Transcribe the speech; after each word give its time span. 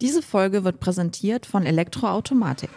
Diese 0.00 0.22
Folge 0.22 0.62
wird 0.62 0.78
präsentiert 0.78 1.44
von 1.44 1.66
Elektroautomatik. 1.66 2.70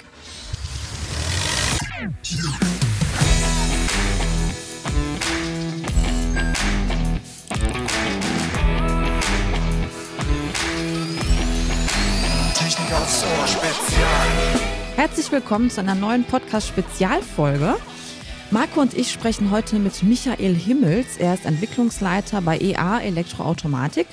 Technik 12.56 12.92
aufs 12.92 13.24
Ohr 13.24 13.48
Spezial. 13.48 14.60
Herzlich 14.96 15.32
willkommen 15.32 15.70
zu 15.70 15.82
einer 15.82 15.94
neuen 15.94 16.24
Podcast-Spezialfolge. 16.24 17.76
Marco 18.50 18.82
und 18.82 18.96
ich 18.96 19.12
sprechen 19.12 19.52
heute 19.52 19.78
mit 19.78 20.02
Michael 20.02 20.56
Himmels. 20.56 21.18
Er 21.18 21.36
ist 21.36 21.46
Entwicklungsleiter 21.46 22.42
bei 22.42 22.58
EA 22.58 23.00
Elektroautomatik. 23.02 24.08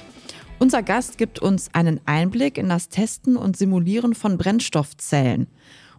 Unser 0.60 0.82
Gast 0.82 1.18
gibt 1.18 1.38
uns 1.38 1.72
einen 1.72 2.00
Einblick 2.04 2.58
in 2.58 2.68
das 2.68 2.88
Testen 2.88 3.36
und 3.36 3.56
Simulieren 3.56 4.14
von 4.14 4.36
Brennstoffzellen. 4.36 5.46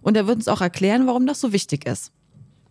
Und 0.01 0.17
er 0.17 0.27
wird 0.27 0.37
uns 0.37 0.49
auch 0.49 0.59
erklären, 0.59 1.07
warum 1.07 1.25
das 1.25 1.39
so 1.39 1.53
wichtig 1.53 1.85
ist. 1.85 2.11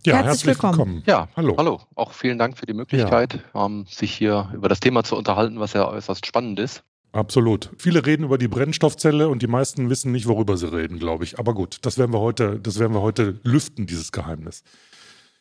Ja, 0.04 0.16
herzlich, 0.16 0.28
herzlich 0.28 0.46
willkommen. 0.46 0.78
willkommen. 0.78 1.02
Ja, 1.06 1.28
Hallo. 1.34 1.56
Hallo. 1.56 1.80
Auch 1.94 2.12
vielen 2.12 2.38
Dank 2.38 2.58
für 2.58 2.66
die 2.66 2.74
Möglichkeit, 2.74 3.42
ähm, 3.54 3.86
sich 3.88 4.12
hier 4.12 4.50
über 4.54 4.68
das 4.68 4.80
Thema 4.80 5.02
zu 5.02 5.16
unterhalten, 5.16 5.60
was 5.60 5.72
ja 5.72 5.88
äußerst 5.88 6.26
spannend 6.26 6.60
ist. 6.60 6.84
Absolut. 7.12 7.70
Viele 7.78 8.04
reden 8.04 8.24
über 8.24 8.36
die 8.36 8.48
Brennstoffzelle 8.48 9.28
und 9.28 9.40
die 9.40 9.46
meisten 9.46 9.88
wissen 9.88 10.12
nicht, 10.12 10.28
worüber 10.28 10.58
sie 10.58 10.70
reden, 10.70 10.98
glaube 10.98 11.24
ich. 11.24 11.38
Aber 11.38 11.54
gut, 11.54 11.78
das 11.82 11.96
werden 11.96 12.12
wir 12.12 12.20
heute, 12.20 12.60
das 12.60 12.78
werden 12.78 12.92
wir 12.92 13.00
heute 13.00 13.40
lüften, 13.44 13.86
dieses 13.86 14.12
Geheimnis. 14.12 14.62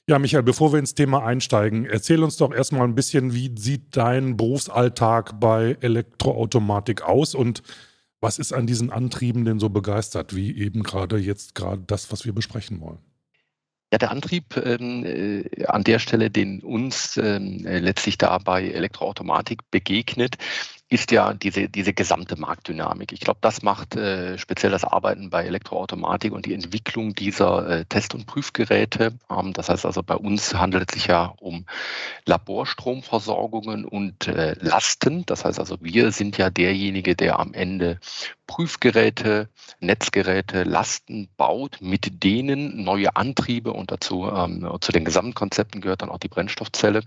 Ja, 0.10 0.20
Michael, 0.20 0.44
bevor 0.44 0.72
wir 0.72 0.80
ins 0.80 0.96
Thema 0.96 1.26
einsteigen, 1.26 1.86
erzähl 1.86 2.24
uns 2.24 2.38
doch 2.38 2.54
erstmal 2.54 2.88
ein 2.88 2.96
bisschen, 2.96 3.34
wie 3.34 3.54
sieht 3.58 3.98
dein 3.98 4.38
Berufsalltag 4.38 5.38
bei 5.42 5.76
Elektroautomatik 5.82 7.02
aus 7.02 7.36
und 7.36 7.62
was 8.22 8.40
ist 8.40 8.54
an 8.54 8.68
diesen 8.68 8.90
Antrieben 8.90 9.44
denn 9.44 9.60
so 9.60 9.68
begeistert, 9.68 10.34
wie 10.34 10.58
eben 10.58 10.84
gerade 10.84 11.18
jetzt 11.18 11.56
gerade 11.56 11.84
das, 11.86 12.10
was 12.10 12.24
wir 12.24 12.34
besprechen 12.34 12.80
wollen? 12.80 13.00
Ja, 13.92 13.98
der 13.98 14.12
Antrieb 14.12 14.56
ähm, 14.56 15.04
äh, 15.06 15.66
an 15.66 15.84
der 15.84 16.00
Stelle, 16.00 16.30
den 16.32 16.62
uns 16.62 17.18
ähm, 17.18 17.66
äh, 17.66 17.80
letztlich 17.80 18.18
da 18.18 18.38
bei 18.38 18.70
Elektroautomatik 18.70 19.70
begegnet, 19.72 20.38
ist 20.90 21.12
ja 21.12 21.34
diese, 21.34 21.68
diese 21.68 21.94
gesamte 21.94 22.38
Marktdynamik. 22.40 23.12
Ich 23.12 23.20
glaube, 23.20 23.40
das 23.42 23.62
macht 23.62 23.98
äh, 23.98 24.38
speziell 24.38 24.72
das 24.72 24.86
Arbeiten 24.86 25.30
bei 25.30 25.44
Elektroautomatik 25.44 26.32
und 26.32 26.46
die 26.46 26.54
Entwicklung 26.54 27.14
dieser 27.14 27.70
äh, 27.70 27.86
Test- 27.86 28.16
und 28.16 28.26
Prüfgeräte. 28.26 29.18
Ähm, 29.30 29.52
das 29.52 29.68
heißt 29.68 29.86
also, 29.86 30.02
bei 30.02 30.16
uns 30.16 30.54
handelt 30.54 30.90
es 30.90 30.96
sich 30.96 31.08
ja 31.08 31.34
um 31.40 31.66
Laborstromversorgungen 32.26 33.84
und 33.84 34.28
äh, 34.28 34.56
Lasten. 34.60 35.26
Das 35.26 35.44
heißt 35.44 35.60
also, 35.60 35.78
wir 35.82 36.12
sind 36.14 36.38
ja 36.38 36.50
derjenige, 36.50 37.16
der 37.16 37.40
am 37.40 37.54
Ende 37.54 38.00
Prüfgeräte, 38.48 39.50
Netzgeräte, 39.82 40.64
Lasten 40.64 41.28
baut, 41.36 41.80
mit 41.82 42.24
denen 42.24 42.84
neue 42.86 43.14
Antriebe 43.18 43.74
und 43.74 43.92
dazu 43.92 44.30
ähm, 44.30 44.66
zu 44.80 44.94
den 44.94 45.04
Gesamtkonzepten 45.04 45.82
gehört 45.82 46.02
dann 46.02 46.10
auch 46.10 46.20
die 46.20 46.30
Brennstoffzelle 46.30 47.02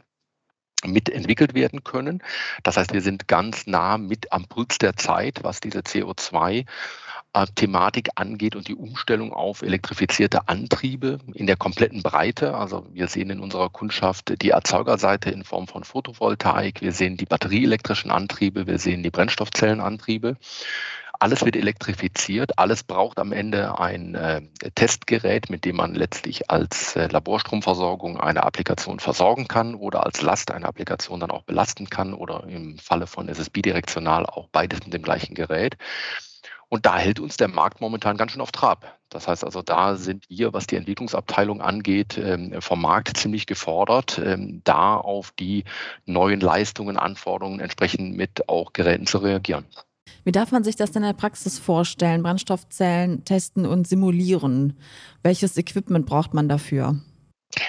mitentwickelt 0.84 1.54
werden 1.54 1.84
können. 1.84 2.22
Das 2.62 2.76
heißt, 2.76 2.92
wir 2.92 3.02
sind 3.02 3.28
ganz 3.28 3.66
nah 3.66 3.98
mit 3.98 4.32
am 4.32 4.46
Puls 4.46 4.78
der 4.78 4.96
Zeit, 4.96 5.40
was 5.42 5.60
diese 5.60 5.80
CO2 5.80 6.64
Thematik 7.54 8.08
angeht 8.16 8.56
und 8.56 8.66
die 8.66 8.74
Umstellung 8.74 9.32
auf 9.32 9.62
elektrifizierte 9.62 10.48
Antriebe 10.48 11.18
in 11.32 11.46
der 11.46 11.56
kompletten 11.56 12.02
Breite. 12.02 12.56
Also 12.56 12.86
wir 12.92 13.06
sehen 13.06 13.30
in 13.30 13.38
unserer 13.38 13.70
Kundschaft 13.70 14.42
die 14.42 14.50
Erzeugerseite 14.50 15.30
in 15.30 15.44
Form 15.44 15.68
von 15.68 15.84
Photovoltaik, 15.84 16.80
wir 16.82 16.90
sehen 16.92 17.16
die 17.16 17.26
batterieelektrischen 17.26 18.10
Antriebe, 18.10 18.66
wir 18.66 18.80
sehen 18.80 19.04
die 19.04 19.10
Brennstoffzellenantriebe. 19.10 20.36
Alles 21.22 21.44
wird 21.44 21.54
elektrifiziert, 21.54 22.58
alles 22.58 22.82
braucht 22.82 23.18
am 23.18 23.32
Ende 23.32 23.78
ein 23.78 24.14
äh, 24.14 24.40
Testgerät, 24.74 25.50
mit 25.50 25.66
dem 25.66 25.76
man 25.76 25.94
letztlich 25.94 26.50
als 26.50 26.96
äh, 26.96 27.08
Laborstromversorgung 27.08 28.18
eine 28.18 28.42
Applikation 28.42 29.00
versorgen 29.00 29.46
kann 29.46 29.74
oder 29.74 30.06
als 30.06 30.22
Last 30.22 30.50
eine 30.50 30.64
Applikation 30.64 31.20
dann 31.20 31.30
auch 31.30 31.42
belasten 31.42 31.90
kann 31.90 32.14
oder 32.14 32.44
im 32.48 32.78
Falle 32.78 33.06
von 33.06 33.28
SSB 33.28 33.60
direktional 33.60 34.24
auch 34.24 34.48
beides 34.48 34.80
mit 34.82 34.94
dem 34.94 35.02
gleichen 35.02 35.34
Gerät. 35.34 35.76
Und 36.70 36.86
da 36.86 36.96
hält 36.96 37.20
uns 37.20 37.36
der 37.36 37.48
Markt 37.48 37.82
momentan 37.82 38.16
ganz 38.16 38.32
schön 38.32 38.40
auf 38.40 38.52
Trab. 38.52 38.98
Das 39.10 39.28
heißt 39.28 39.44
also, 39.44 39.60
da 39.60 39.96
sind 39.96 40.24
wir, 40.30 40.54
was 40.54 40.66
die 40.66 40.76
Entwicklungsabteilung 40.76 41.60
angeht, 41.60 42.16
ähm, 42.16 42.62
vom 42.62 42.80
Markt 42.80 43.14
ziemlich 43.18 43.44
gefordert, 43.44 44.18
ähm, 44.24 44.62
da 44.64 44.96
auf 44.96 45.32
die 45.32 45.64
neuen 46.06 46.40
Leistungen, 46.40 46.96
Anforderungen 46.96 47.60
entsprechend 47.60 48.16
mit 48.16 48.48
auch 48.48 48.72
Geräten 48.72 49.06
zu 49.06 49.18
reagieren. 49.18 49.66
Wie 50.24 50.32
darf 50.32 50.52
man 50.52 50.64
sich 50.64 50.76
das 50.76 50.90
denn 50.90 51.02
in 51.02 51.08
der 51.08 51.14
Praxis 51.14 51.58
vorstellen? 51.58 52.22
Brennstoffzellen 52.22 53.24
testen 53.24 53.66
und 53.66 53.86
simulieren. 53.86 54.74
Welches 55.22 55.56
Equipment 55.56 56.06
braucht 56.06 56.34
man 56.34 56.48
dafür? 56.48 57.00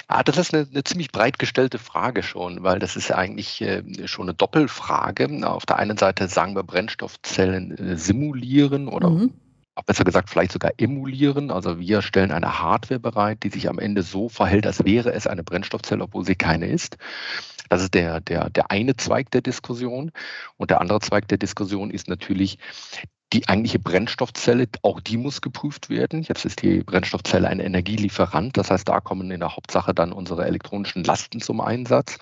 Ah, 0.06 0.22
das 0.22 0.38
ist 0.38 0.54
eine, 0.54 0.66
eine, 0.70 0.84
ziemlich 0.84 1.10
breit 1.10 1.38
gestellte 1.38 1.78
Frage 1.78 2.22
schon, 2.22 2.62
weil 2.62 2.78
das 2.78 2.94
ist 2.94 3.08
ja 3.08 3.16
eigentlich 3.16 3.60
äh, 3.62 3.82
schon 4.06 4.26
eine 4.26 4.34
Doppelfrage. 4.34 5.28
Auf 5.44 5.66
der 5.66 5.76
einen 5.76 5.96
Seite 5.96 6.28
sagen 6.28 6.54
wir 6.54 6.62
Brennstoffzellen 6.62 7.76
äh, 7.76 7.96
simulieren 7.96 8.88
oder 8.88 9.10
Mhm. 9.10 9.32
Besser 9.86 10.04
gesagt 10.04 10.30
vielleicht 10.30 10.52
sogar 10.52 10.72
emulieren. 10.78 11.50
Also 11.50 11.78
wir 11.78 12.02
stellen 12.02 12.30
eine 12.30 12.60
Hardware 12.60 13.00
bereit, 13.00 13.42
die 13.42 13.48
sich 13.48 13.68
am 13.68 13.78
Ende 13.78 14.02
so 14.02 14.28
verhält, 14.28 14.66
als 14.66 14.84
wäre 14.84 15.12
es 15.12 15.26
eine 15.26 15.42
Brennstoffzelle, 15.42 16.04
obwohl 16.04 16.24
sie 16.24 16.34
keine 16.34 16.66
ist. 16.66 16.98
Das 17.68 17.82
ist 17.82 17.94
der, 17.94 18.20
der, 18.20 18.50
der 18.50 18.70
eine 18.70 18.96
Zweig 18.96 19.30
der 19.30 19.40
Diskussion. 19.40 20.12
Und 20.56 20.70
der 20.70 20.80
andere 20.80 21.00
Zweig 21.00 21.28
der 21.28 21.38
Diskussion 21.38 21.90
ist 21.90 22.08
natürlich 22.08 22.58
die 23.32 23.48
eigentliche 23.48 23.78
Brennstoffzelle, 23.78 24.68
auch 24.82 25.00
die 25.00 25.16
muss 25.16 25.40
geprüft 25.40 25.88
werden. 25.88 26.22
Jetzt 26.22 26.44
ist 26.44 26.62
die 26.62 26.82
Brennstoffzelle 26.82 27.48
ein 27.48 27.60
Energielieferant. 27.60 28.56
Das 28.56 28.70
heißt, 28.70 28.88
da 28.88 29.00
kommen 29.00 29.30
in 29.30 29.40
der 29.40 29.56
Hauptsache 29.56 29.94
dann 29.94 30.12
unsere 30.12 30.44
elektronischen 30.46 31.02
Lasten 31.04 31.40
zum 31.40 31.60
Einsatz. 31.60 32.18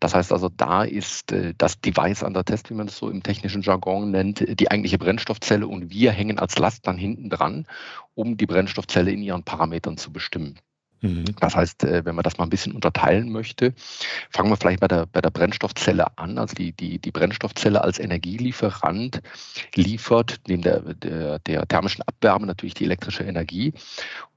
Das 0.00 0.14
heißt 0.14 0.32
also, 0.32 0.48
da 0.48 0.84
ist 0.84 1.32
äh, 1.32 1.54
das 1.56 1.80
Device 1.80 2.22
an 2.22 2.34
der 2.34 2.44
Test, 2.44 2.70
wie 2.70 2.74
man 2.74 2.88
es 2.88 2.98
so 2.98 3.08
im 3.08 3.22
technischen 3.22 3.62
Jargon 3.62 4.10
nennt, 4.10 4.44
die 4.60 4.70
eigentliche 4.70 4.98
Brennstoffzelle 4.98 5.66
und 5.66 5.90
wir 5.90 6.12
hängen 6.12 6.38
als 6.38 6.58
Last 6.58 6.86
dann 6.86 6.98
hinten 6.98 7.30
dran, 7.30 7.66
um 8.14 8.36
die 8.36 8.46
Brennstoffzelle 8.46 9.10
in 9.10 9.22
ihren 9.22 9.44
Parametern 9.44 9.96
zu 9.96 10.12
bestimmen. 10.12 10.58
Mhm. 11.00 11.24
Das 11.40 11.56
heißt, 11.56 11.84
äh, 11.84 12.04
wenn 12.04 12.14
man 12.14 12.22
das 12.22 12.38
mal 12.38 12.44
ein 12.44 12.50
bisschen 12.50 12.72
unterteilen 12.72 13.30
möchte, 13.30 13.74
fangen 14.30 14.50
wir 14.50 14.56
vielleicht 14.56 14.80
bei 14.80 14.88
der, 14.88 15.06
bei 15.06 15.20
der 15.20 15.30
Brennstoffzelle 15.30 16.18
an. 16.18 16.38
Also 16.38 16.54
die, 16.54 16.72
die, 16.72 16.98
die 16.98 17.10
Brennstoffzelle 17.10 17.82
als 17.82 17.98
Energielieferant 17.98 19.22
liefert 19.74 20.40
neben 20.46 20.62
der, 20.62 20.80
der, 20.94 21.38
der 21.40 21.66
thermischen 21.66 22.02
Abwärme 22.02 22.46
natürlich 22.46 22.74
die 22.74 22.84
elektrische 22.84 23.24
Energie. 23.24 23.72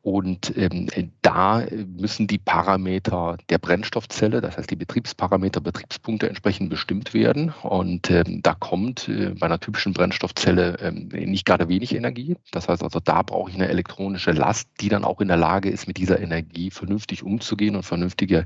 Und 0.04 0.56
ähm, 0.58 0.90
da 1.22 1.66
müssen 1.98 2.28
die 2.28 2.38
Parameter 2.38 3.38
der 3.50 3.58
Brennstoffzelle, 3.58 4.42
das 4.42 4.58
heißt 4.58 4.70
die 4.70 4.76
Betriebsparameter, 4.76 5.62
Betriebspunkte 5.62 6.28
entsprechend 6.28 6.70
bestimmt 6.70 7.14
werden. 7.14 7.54
Und 7.62 8.12
ähm, 8.12 8.42
da 8.44 8.54
kommt 8.54 9.08
äh, 9.08 9.30
bei 9.30 9.46
einer 9.46 9.62
typischen 9.62 9.94
Brennstoffzelle 9.94 10.78
ähm, 10.82 11.08
nicht 11.08 11.46
gerade 11.46 11.70
wenig 11.70 11.96
Energie. 11.96 12.36
Das 12.52 12.68
heißt 12.68 12.84
also, 12.84 13.00
da 13.00 13.22
brauche 13.22 13.50
ich 13.50 13.56
eine 13.56 13.70
elektronische 13.70 14.32
Last, 14.32 14.68
die 14.82 14.90
dann 14.90 15.06
auch 15.06 15.22
in 15.22 15.30
der 15.30 15.38
Lage 15.38 15.70
ist, 15.70 15.88
mit 15.88 15.96
dieser 15.96 16.20
Energie 16.20 16.53
vernünftig 16.72 17.24
umzugehen 17.24 17.76
und 17.76 17.84
vernünftige 17.84 18.46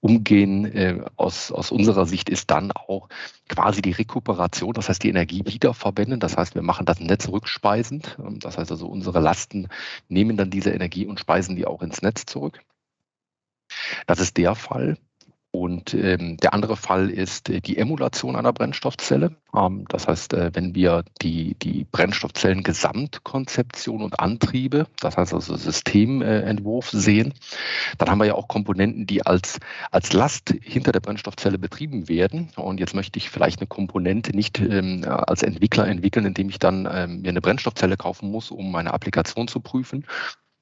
Umgehen 0.00 0.64
äh, 0.64 1.04
aus, 1.16 1.50
aus 1.50 1.72
unserer 1.72 2.06
Sicht 2.06 2.28
ist 2.28 2.50
dann 2.52 2.70
auch 2.70 3.08
quasi 3.48 3.82
die 3.82 3.90
Rekuperation, 3.90 4.72
das 4.72 4.88
heißt 4.88 5.02
die 5.02 5.08
Energie 5.08 5.42
wiederverwenden. 5.44 6.20
Das 6.20 6.36
heißt, 6.36 6.54
wir 6.54 6.62
machen 6.62 6.86
das 6.86 7.00
Netz 7.00 7.28
rückspeisend. 7.28 8.16
Ähm, 8.20 8.38
Das 8.38 8.58
heißt 8.58 8.70
also, 8.70 8.86
unsere 8.86 9.18
Lasten 9.18 9.68
nehmen 10.08 10.36
dann 10.36 10.50
diese 10.50 10.70
Energie 10.70 11.04
und 11.06 11.18
speisen 11.18 11.56
die 11.56 11.66
auch 11.66 11.82
ins 11.82 12.00
Netz 12.00 12.26
zurück. 12.26 12.60
Das 14.06 14.20
ist 14.20 14.36
der 14.36 14.54
Fall. 14.54 14.98
Und 15.50 15.94
ähm, 15.94 16.36
der 16.36 16.52
andere 16.52 16.76
Fall 16.76 17.08
ist 17.08 17.48
äh, 17.48 17.62
die 17.62 17.78
Emulation 17.78 18.36
einer 18.36 18.52
Brennstoffzelle. 18.52 19.34
Ähm, 19.56 19.86
das 19.88 20.06
heißt, 20.06 20.34
äh, 20.34 20.50
wenn 20.52 20.74
wir 20.74 21.04
die, 21.22 21.54
die 21.54 21.86
Brennstoffzellen 21.90 22.62
Gesamtkonzeption 22.62 24.02
und 24.02 24.20
Antriebe, 24.20 24.86
das 25.00 25.16
heißt 25.16 25.32
also 25.32 25.56
Systementwurf 25.56 26.90
sehen, 26.90 27.32
dann 27.96 28.10
haben 28.10 28.18
wir 28.18 28.26
ja 28.26 28.34
auch 28.34 28.46
Komponenten, 28.46 29.06
die 29.06 29.24
als, 29.24 29.58
als 29.90 30.12
Last 30.12 30.54
hinter 30.60 30.92
der 30.92 31.00
Brennstoffzelle 31.00 31.58
betrieben 31.58 32.10
werden. 32.10 32.50
Und 32.56 32.78
jetzt 32.78 32.94
möchte 32.94 33.18
ich 33.18 33.30
vielleicht 33.30 33.60
eine 33.60 33.68
Komponente 33.68 34.36
nicht 34.36 34.60
ähm, 34.60 35.02
als 35.08 35.42
Entwickler 35.42 35.88
entwickeln, 35.88 36.26
indem 36.26 36.50
ich 36.50 36.58
dann 36.58 36.86
ähm, 36.92 37.22
mir 37.22 37.30
eine 37.30 37.40
Brennstoffzelle 37.40 37.96
kaufen 37.96 38.30
muss, 38.30 38.50
um 38.50 38.70
meine 38.70 38.92
Applikation 38.92 39.48
zu 39.48 39.60
prüfen. 39.60 40.04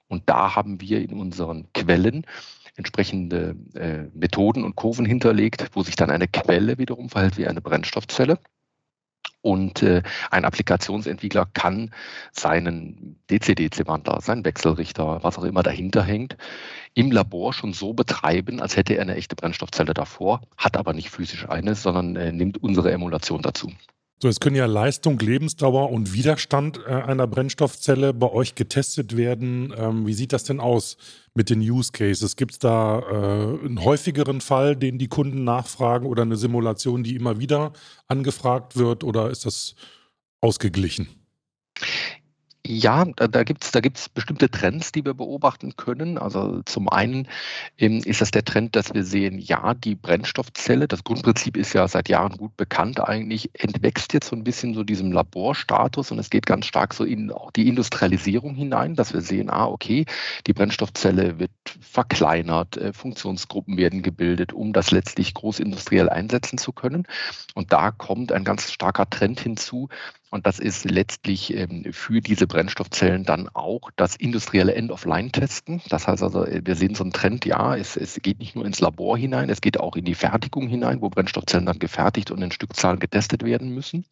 Und 0.09 0.23
da 0.27 0.55
haben 0.55 0.81
wir 0.81 1.01
in 1.01 1.19
unseren 1.19 1.67
Quellen 1.73 2.25
entsprechende 2.77 3.57
äh, 3.75 4.05
Methoden 4.15 4.65
und 4.65 4.77
Kurven 4.77 5.07
hinterlegt, 5.07 5.67
wo 5.73 5.83
sich 5.83 5.97
dann 5.97 6.11
eine 6.11 6.29
Quelle 6.29 6.79
wiederum 6.79 7.09
verhält 7.09 7.37
wie 7.39 7.47
eine 7.47 7.61
Brennstoffzelle. 7.61 8.39
Und 9.43 9.83
äh, 9.83 10.03
ein 10.31 10.45
Applikationsentwickler 10.45 11.47
kann 11.55 11.93
seinen 12.33 13.21
DC-DC-Wandler, 13.31 14.21
seinen 14.21 14.45
Wechselrichter, 14.45 15.21
was 15.23 15.39
auch 15.39 15.45
immer 15.45 15.63
dahinter 15.63 16.03
hängt, 16.03 16.37
im 16.95 17.13
Labor 17.13 17.53
schon 17.53 17.73
so 17.73 17.93
betreiben, 17.93 18.61
als 18.61 18.77
hätte 18.77 18.95
er 18.95 19.03
eine 19.03 19.15
echte 19.15 19.37
Brennstoffzelle 19.37 19.95
davor, 19.95 20.41
hat 20.57 20.77
aber 20.77 20.95
nicht 20.95 21.11
physisch 21.11 21.49
eine, 21.49 21.75
sondern 21.77 22.17
äh, 22.17 22.33
nimmt 22.33 22.61
unsere 22.63 22.91
Emulation 22.91 23.43
dazu. 23.43 23.71
So, 24.19 24.29
es 24.29 24.41
können 24.41 24.57
ja 24.57 24.65
Leistung, 24.65 25.19
Lebensdauer 25.19 25.91
und 25.91 26.15
Widerstand 26.15 26.81
äh, 26.87 26.91
einer 26.91 27.27
Brennstoffzelle 27.27 28.15
bei 28.15 28.31
euch 28.31 28.55
getestet 28.55 29.17
werden. 29.17 29.75
Ähm, 29.77 30.07
wie 30.07 30.15
sieht 30.15 30.33
das 30.33 30.45
denn 30.45 30.59
aus 30.59 30.97
mit 31.37 31.51
den 31.51 31.61
Use 31.61 31.93
Cases? 31.93 32.35
Gibt 32.35 32.53
es 32.53 32.59
da 32.59 32.99
äh, 32.99 33.65
einen 33.65 33.85
häufigeren 33.85 34.41
Fall, 34.41 34.75
den 34.75 34.99
die 34.99 35.09
Kunden 35.09 35.45
nachfragen 35.45 36.07
oder 36.07 36.23
eine 36.23 36.37
Simulation, 36.37 37.03
die 37.03 37.15
immer 37.15 37.39
wieder 37.39 37.73
angefragt 38.09 38.77
wird 38.77 39.05
oder 39.05 39.31
ist 39.31 39.47
das 39.47 39.75
ausgeglichen? 40.41 41.26
Ja, 42.69 43.05
da, 43.05 43.29
da 43.29 43.45
gibt 43.45 43.63
es 43.63 43.71
da 43.71 43.81
gibt's 43.81 44.09
bestimmte 44.09 44.51
Trends, 44.51 44.91
die 44.91 45.05
wir 45.05 45.15
beobachten 45.15 45.77
können. 45.77 46.19
Also 46.19 46.63
zum 46.65 46.89
einen 46.89 47.29
ähm, 47.79 48.03
ist 48.05 48.21
das 48.21 48.33
der 48.33 48.45
Trend, 48.45 48.75
dass 48.75 48.93
wir 48.93 49.05
sehen, 49.05 49.39
ja, 49.39 49.75
die 49.75 49.95
Brennstoffzelle, 49.95 50.89
das 50.89 51.05
Grundprinzip 51.05 51.57
ist 51.57 51.75
ja 51.75 51.87
seit 51.87 52.09
Jahren 52.09 52.37
gut 52.37 52.57
bekannt 52.57 52.99
eigentlich, 52.99 53.51
entwächst 53.55 54.13
jetzt 54.15 54.29
so 54.29 54.35
ein 54.35 54.43
bisschen 54.43 54.75
so 54.75 54.83
diesem 54.83 55.13
Laborstatus 55.13 56.11
und 56.11 56.19
es 56.19 56.29
geht 56.29 56.45
ganz 56.45 56.67
stark 56.67 56.93
so 56.93 57.05
in 57.05 57.31
auch 57.31 57.53
die 57.53 57.69
Industrialisierung 57.69 58.57
hinein, 58.57 58.97
dass 58.97 59.13
wir 59.13 59.21
sehen, 59.21 59.49
ah, 59.49 59.67
okay, 59.67 60.05
die 60.49 60.53
Brennstoffzelle 60.53 61.39
wird 61.39 61.53
verkleinert, 61.81 62.77
äh, 62.79 62.93
Funktionsgruppen 62.93 63.77
werden 63.77 64.03
gebildet, 64.03 64.53
um 64.53 64.73
das 64.73 64.91
letztlich 64.91 65.35
großindustriell 65.35 66.09
einsetzen 66.09 66.59
zu 66.59 66.73
können. 66.73 67.07
Und 67.55 67.73
da 67.73 67.93
kommt 67.93 68.33
ein 68.33 68.45
ganz 68.45 68.73
starker 68.73 69.09
Trend 69.09 69.39
hinzu, 69.39 69.89
und 70.37 70.47
das 70.47 70.59
ist 70.59 70.85
letztlich 70.85 71.55
ähm, 71.55 71.87
für 71.93 72.21
diese 72.21 72.47
Brennstoffzellen 72.47 73.25
dann 73.25 73.49
auch 73.55 73.91
das 73.97 74.17
industrielle 74.17 74.75
End-of-Line-Testen. 74.75 75.81
Das 75.89 76.07
heißt 76.07 76.23
also, 76.23 76.45
äh, 76.45 76.61
wir 76.63 76.77
sehen 76.77 76.95
so 76.95 77.05
einen 77.05 77.13
Trend, 77.15 77.47
ja, 77.47 77.75
es, 77.75 77.97
es 77.97 78.21
geht 78.21 78.39
nicht 78.39 78.55
nur 78.55 78.67
ins 78.67 78.81
Labor 78.81 79.17
hinein, 79.17 79.49
es 79.49 79.63
geht 79.63 79.81
auch 79.81 79.97
in 79.97 80.05
die 80.05 80.15
Fertigung 80.15 80.69
hinein, 80.69 81.01
wo 81.01 81.09
Brennstoffzellen 81.09 81.65
dann 81.65 81.79
gefertigt 81.79 82.31
und 82.31 82.43
in 82.43 82.53
Stückzahlen 82.53 83.01
getestet 83.01 83.45
werden 83.45 83.71
müssen. 83.71 84.05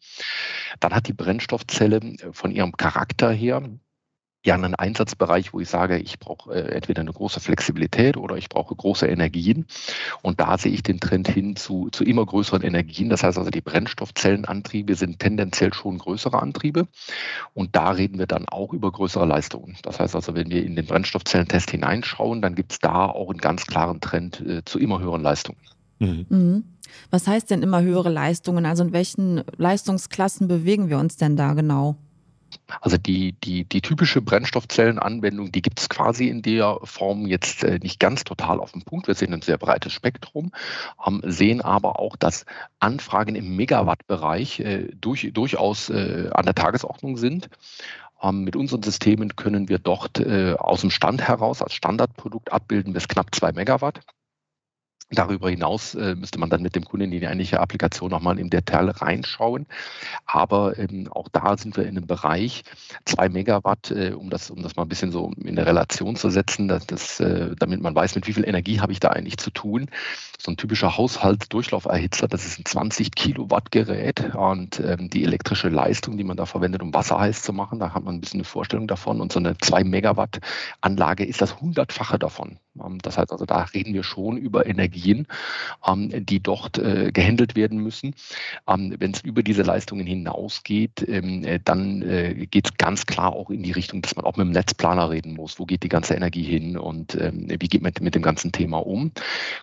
Dann 0.79 0.93
hat 0.93 1.07
die 1.07 1.13
Brennstoffzelle 1.13 1.97
äh, 1.97 2.33
von 2.33 2.51
ihrem 2.51 2.71
Charakter 2.71 3.31
her 3.31 3.61
ja 4.45 4.55
einen 4.55 4.75
Einsatzbereich, 4.75 5.53
wo 5.53 5.59
ich 5.59 5.69
sage, 5.69 5.97
ich 5.97 6.19
brauche 6.19 6.53
äh, 6.53 6.75
entweder 6.75 7.01
eine 7.01 7.11
große 7.11 7.39
Flexibilität 7.39 8.17
oder 8.17 8.37
ich 8.37 8.49
brauche 8.49 8.75
große 8.75 9.07
Energien. 9.07 9.65
Und 10.21 10.39
da 10.39 10.57
sehe 10.57 10.71
ich 10.71 10.83
den 10.83 10.99
Trend 10.99 11.27
hin 11.27 11.55
zu, 11.55 11.89
zu 11.91 12.03
immer 12.03 12.25
größeren 12.25 12.61
Energien. 12.61 13.09
Das 13.09 13.23
heißt 13.23 13.37
also, 13.37 13.49
die 13.49 13.61
Brennstoffzellenantriebe 13.61 14.95
sind 14.95 15.19
tendenziell 15.19 15.73
schon 15.73 15.97
größere 15.97 16.41
Antriebe. 16.41 16.87
Und 17.53 17.75
da 17.75 17.91
reden 17.91 18.19
wir 18.19 18.27
dann 18.27 18.47
auch 18.47 18.73
über 18.73 18.91
größere 18.91 19.25
Leistungen. 19.25 19.77
Das 19.81 19.99
heißt 19.99 20.15
also, 20.15 20.35
wenn 20.35 20.49
wir 20.49 20.63
in 20.63 20.75
den 20.75 20.85
Brennstoffzellentest 20.85 21.71
hineinschauen, 21.71 22.41
dann 22.41 22.55
gibt 22.55 22.73
es 22.73 22.79
da 22.79 23.07
auch 23.07 23.29
einen 23.29 23.39
ganz 23.39 23.65
klaren 23.65 23.99
Trend 23.99 24.41
äh, 24.41 24.63
zu 24.65 24.79
immer 24.79 24.99
höheren 24.99 25.21
Leistungen. 25.21 25.59
Mhm. 25.99 26.25
Mhm. 26.29 26.63
Was 27.09 27.27
heißt 27.27 27.49
denn 27.49 27.63
immer 27.63 27.81
höhere 27.81 28.09
Leistungen? 28.09 28.65
Also 28.65 28.83
in 28.83 28.93
welchen 28.93 29.43
Leistungsklassen 29.57 30.47
bewegen 30.47 30.89
wir 30.89 30.99
uns 30.99 31.17
denn 31.17 31.35
da 31.35 31.53
genau? 31.53 31.97
Also 32.81 32.97
die, 32.97 33.33
die, 33.33 33.65
die 33.65 33.81
typische 33.81 34.21
Brennstoffzellenanwendung, 34.21 35.51
die 35.51 35.61
gibt 35.61 35.79
es 35.79 35.89
quasi 35.89 36.27
in 36.27 36.41
der 36.41 36.79
Form 36.83 37.25
jetzt 37.25 37.63
äh, 37.63 37.79
nicht 37.81 37.99
ganz 37.99 38.23
total 38.23 38.59
auf 38.59 38.71
dem 38.71 38.83
Punkt. 38.83 39.07
Wir 39.07 39.15
sehen 39.15 39.33
ein 39.33 39.41
sehr 39.41 39.57
breites 39.57 39.93
Spektrum, 39.93 40.51
ähm, 41.05 41.21
sehen 41.25 41.61
aber 41.61 41.99
auch, 41.99 42.15
dass 42.15 42.45
Anfragen 42.79 43.35
im 43.35 43.55
Megawattbereich 43.55 44.59
äh, 44.59 44.87
durch, 44.99 45.31
durchaus 45.33 45.89
äh, 45.89 46.29
an 46.33 46.45
der 46.45 46.55
Tagesordnung 46.55 47.17
sind. 47.17 47.49
Ähm, 48.21 48.43
mit 48.43 48.55
unseren 48.55 48.83
Systemen 48.83 49.35
können 49.35 49.69
wir 49.69 49.79
dort 49.79 50.25
aus 50.25 50.81
dem 50.81 50.89
Stand 50.89 51.21
heraus 51.21 51.61
als 51.61 51.73
Standardprodukt 51.73 52.51
abbilden 52.51 52.93
bis 52.93 53.07
knapp 53.07 53.33
zwei 53.35 53.51
Megawatt. 53.51 54.01
Darüber 55.11 55.51
hinaus 55.51 55.93
äh, 55.93 56.15
müsste 56.15 56.39
man 56.39 56.49
dann 56.49 56.63
mit 56.63 56.75
dem 56.75 56.83
Kunden 56.83 57.05
in 57.05 57.19
die 57.19 57.27
eigentliche 57.27 57.59
Applikation 57.59 58.09
nochmal 58.09 58.39
im 58.39 58.49
Detail 58.49 58.89
reinschauen. 58.89 59.67
Aber 60.25 60.79
ähm, 60.79 61.07
auch 61.11 61.29
da 61.29 61.57
sind 61.57 61.77
wir 61.77 61.83
in 61.83 61.95
einem 61.95 62.07
Bereich, 62.07 62.63
zwei 63.05 63.29
Megawatt, 63.29 63.91
äh, 63.91 64.13
um, 64.13 64.31
das, 64.31 64.49
um 64.49 64.63
das 64.63 64.75
mal 64.75 64.81
ein 64.81 64.89
bisschen 64.89 65.11
so 65.11 65.31
in 65.43 65.55
der 65.55 65.67
Relation 65.67 66.15
zu 66.15 66.31
setzen, 66.31 66.67
dass 66.67 66.87
das, 66.87 67.19
äh, 67.19 67.55
damit 67.59 67.81
man 67.81 67.93
weiß, 67.93 68.15
mit 68.15 68.25
wie 68.25 68.33
viel 68.33 68.47
Energie 68.47 68.79
habe 68.79 68.93
ich 68.93 68.99
da 68.99 69.09
eigentlich 69.09 69.37
zu 69.37 69.51
tun. 69.51 69.89
So 70.39 70.51
ein 70.51 70.57
typischer 70.57 70.97
Haushaltsdurchlauferhitzer, 70.97 72.27
das 72.27 72.45
ist 72.45 72.59
ein 72.59 72.65
20 72.65 73.13
Kilowatt 73.13 73.71
Gerät 73.71 74.35
und 74.35 74.79
ähm, 74.79 75.11
die 75.11 75.23
elektrische 75.23 75.69
Leistung, 75.69 76.17
die 76.17 76.23
man 76.23 76.37
da 76.37 76.47
verwendet, 76.47 76.81
um 76.81 76.93
Wasser 76.95 77.19
heiß 77.19 77.43
zu 77.43 77.53
machen, 77.53 77.79
da 77.79 77.93
hat 77.93 78.03
man 78.03 78.15
ein 78.15 78.21
bisschen 78.21 78.39
eine 78.39 78.45
Vorstellung 78.45 78.87
davon. 78.87 79.21
Und 79.21 79.31
so 79.31 79.39
eine 79.39 79.55
2 79.55 79.83
Megawatt 79.83 80.39
Anlage 80.81 81.25
ist 81.25 81.41
das 81.41 81.61
hundertfache 81.61 82.17
davon. 82.17 82.57
Ähm, 82.83 82.99
das 83.01 83.17
heißt 83.17 83.31
also, 83.31 83.45
da 83.45 83.61
reden 83.61 83.93
wir 83.93 84.03
schon 84.03 84.37
über 84.37 84.65
Energien, 84.95 85.27
ähm, 85.85 86.25
die 86.25 86.39
dort 86.39 86.77
äh, 86.77 87.11
gehandelt 87.11 87.55
werden 87.55 87.79
müssen. 87.79 88.15
Ähm, 88.67 88.95
Wenn 88.99 89.11
es 89.11 89.21
über 89.21 89.43
diese 89.43 89.63
Leistungen 89.63 90.07
hinausgeht, 90.07 91.01
äh, 91.07 91.59
dann 91.63 92.01
äh, 92.01 92.47
geht 92.49 92.67
es 92.67 92.77
ganz 92.77 93.05
klar 93.05 93.33
auch 93.33 93.49
in 93.49 93.63
die 93.63 93.71
Richtung, 93.71 94.01
dass 94.01 94.15
man 94.15 94.25
auch 94.25 94.37
mit 94.37 94.45
dem 94.45 94.51
Netzplaner 94.51 95.09
reden 95.09 95.33
muss. 95.33 95.59
Wo 95.59 95.65
geht 95.65 95.83
die 95.83 95.89
ganze 95.89 96.15
Energie 96.15 96.43
hin 96.43 96.77
und 96.77 97.13
wie 97.15 97.67
geht 97.67 97.81
man 97.81 97.91
mit 98.01 98.15
dem 98.15 98.21
ganzen 98.21 98.51
Thema 98.51 98.77
um? 98.77 99.11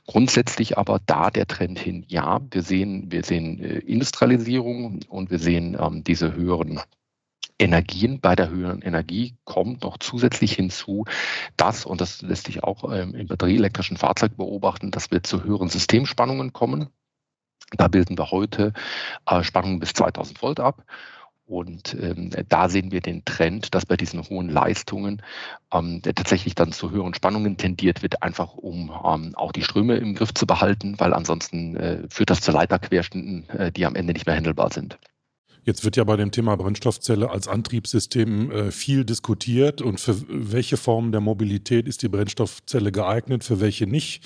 Grundsätzlich 0.06 0.78
aber 0.78 1.00
da 1.06 1.30
der 1.30 1.46
Trend 1.46 1.78
hin, 1.78 2.04
ja, 2.08 2.40
wir 2.50 2.62
sehen, 2.62 3.10
wir 3.10 3.24
sehen 3.24 3.58
Industrialisierung 3.58 5.00
und 5.08 5.30
wir 5.30 5.38
sehen 5.38 5.76
diese 6.06 6.34
höheren 6.34 6.80
Energien, 7.62 8.20
bei 8.20 8.34
der 8.34 8.50
höheren 8.50 8.82
Energie 8.82 9.36
kommt 9.44 9.82
noch 9.82 9.98
zusätzlich 9.98 10.52
hinzu, 10.54 11.04
dass, 11.56 11.86
und 11.86 12.00
das 12.00 12.22
lässt 12.22 12.46
sich 12.46 12.62
auch 12.64 12.92
ähm, 12.92 13.14
im 13.14 13.26
batterieelektrischen 13.26 13.96
Fahrzeug 13.96 14.36
beobachten, 14.36 14.90
dass 14.90 15.10
wir 15.10 15.22
zu 15.22 15.44
höheren 15.44 15.68
Systemspannungen 15.68 16.52
kommen. 16.52 16.88
Da 17.76 17.88
bilden 17.88 18.18
wir 18.18 18.30
heute 18.30 18.72
äh, 19.26 19.42
Spannungen 19.42 19.78
bis 19.80 19.92
2000 19.94 20.42
Volt 20.42 20.60
ab. 20.60 20.84
Und 21.44 21.94
ähm, 22.00 22.30
da 22.48 22.68
sehen 22.68 22.92
wir 22.92 23.00
den 23.00 23.24
Trend, 23.24 23.74
dass 23.74 23.84
bei 23.84 23.96
diesen 23.96 24.22
hohen 24.28 24.48
Leistungen 24.48 25.22
ähm, 25.72 26.00
tatsächlich 26.02 26.54
dann 26.54 26.72
zu 26.72 26.90
höheren 26.90 27.14
Spannungen 27.14 27.56
tendiert 27.56 28.02
wird, 28.02 28.22
einfach 28.22 28.54
um 28.54 28.90
ähm, 29.04 29.34
auch 29.34 29.52
die 29.52 29.62
Ströme 29.62 29.96
im 29.96 30.14
Griff 30.14 30.32
zu 30.32 30.46
behalten, 30.46 30.98
weil 30.98 31.12
ansonsten 31.12 31.76
äh, 31.76 32.08
führt 32.08 32.30
das 32.30 32.40
zu 32.40 32.52
Leiterquerständen, 32.52 33.48
äh, 33.50 33.72
die 33.72 33.84
am 33.84 33.96
Ende 33.96 34.12
nicht 34.12 34.26
mehr 34.26 34.36
handelbar 34.36 34.72
sind. 34.72 34.98
Jetzt 35.64 35.84
wird 35.84 35.96
ja 35.96 36.02
bei 36.02 36.16
dem 36.16 36.32
Thema 36.32 36.56
Brennstoffzelle 36.56 37.30
als 37.30 37.46
Antriebssystem 37.46 38.50
äh, 38.50 38.70
viel 38.72 39.04
diskutiert 39.04 39.80
und 39.80 40.00
für 40.00 40.16
welche 40.28 40.76
Form 40.76 41.12
der 41.12 41.20
Mobilität 41.20 41.86
ist 41.86 42.02
die 42.02 42.08
Brennstoffzelle 42.08 42.90
geeignet, 42.90 43.44
für 43.44 43.60
welche 43.60 43.86
nicht. 43.86 44.24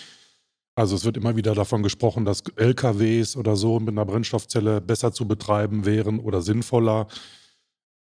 Also 0.74 0.96
es 0.96 1.04
wird 1.04 1.18
immer 1.18 1.36
wieder 1.36 1.54
davon 1.54 1.82
gesprochen, 1.82 2.24
dass 2.24 2.42
LKWs 2.56 3.36
oder 3.36 3.56
so 3.56 3.80
mit 3.80 3.90
einer 3.90 4.06
Brennstoffzelle 4.06 4.80
besser 4.80 5.12
zu 5.12 5.28
betreiben 5.28 5.84
wären 5.84 6.20
oder 6.20 6.40
sinnvoller. 6.40 7.06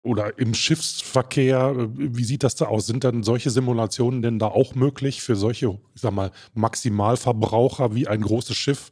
Oder 0.04 0.38
im 0.38 0.54
Schiffsverkehr, 0.54 1.74
wie 1.96 2.24
sieht 2.24 2.44
das 2.44 2.54
da 2.56 2.66
aus? 2.66 2.86
Sind 2.86 3.04
dann 3.04 3.24
solche 3.24 3.50
Simulationen 3.50 4.22
denn 4.22 4.38
da 4.38 4.48
auch 4.48 4.76
möglich 4.76 5.24
für 5.24 5.36
solche, 5.36 5.80
ich 5.96 6.02
sag 6.02 6.14
mal, 6.14 6.30
Maximalverbraucher 6.54 7.96
wie 7.96 8.08
ein 8.08 8.22
großes 8.22 8.56
Schiff? 8.56 8.92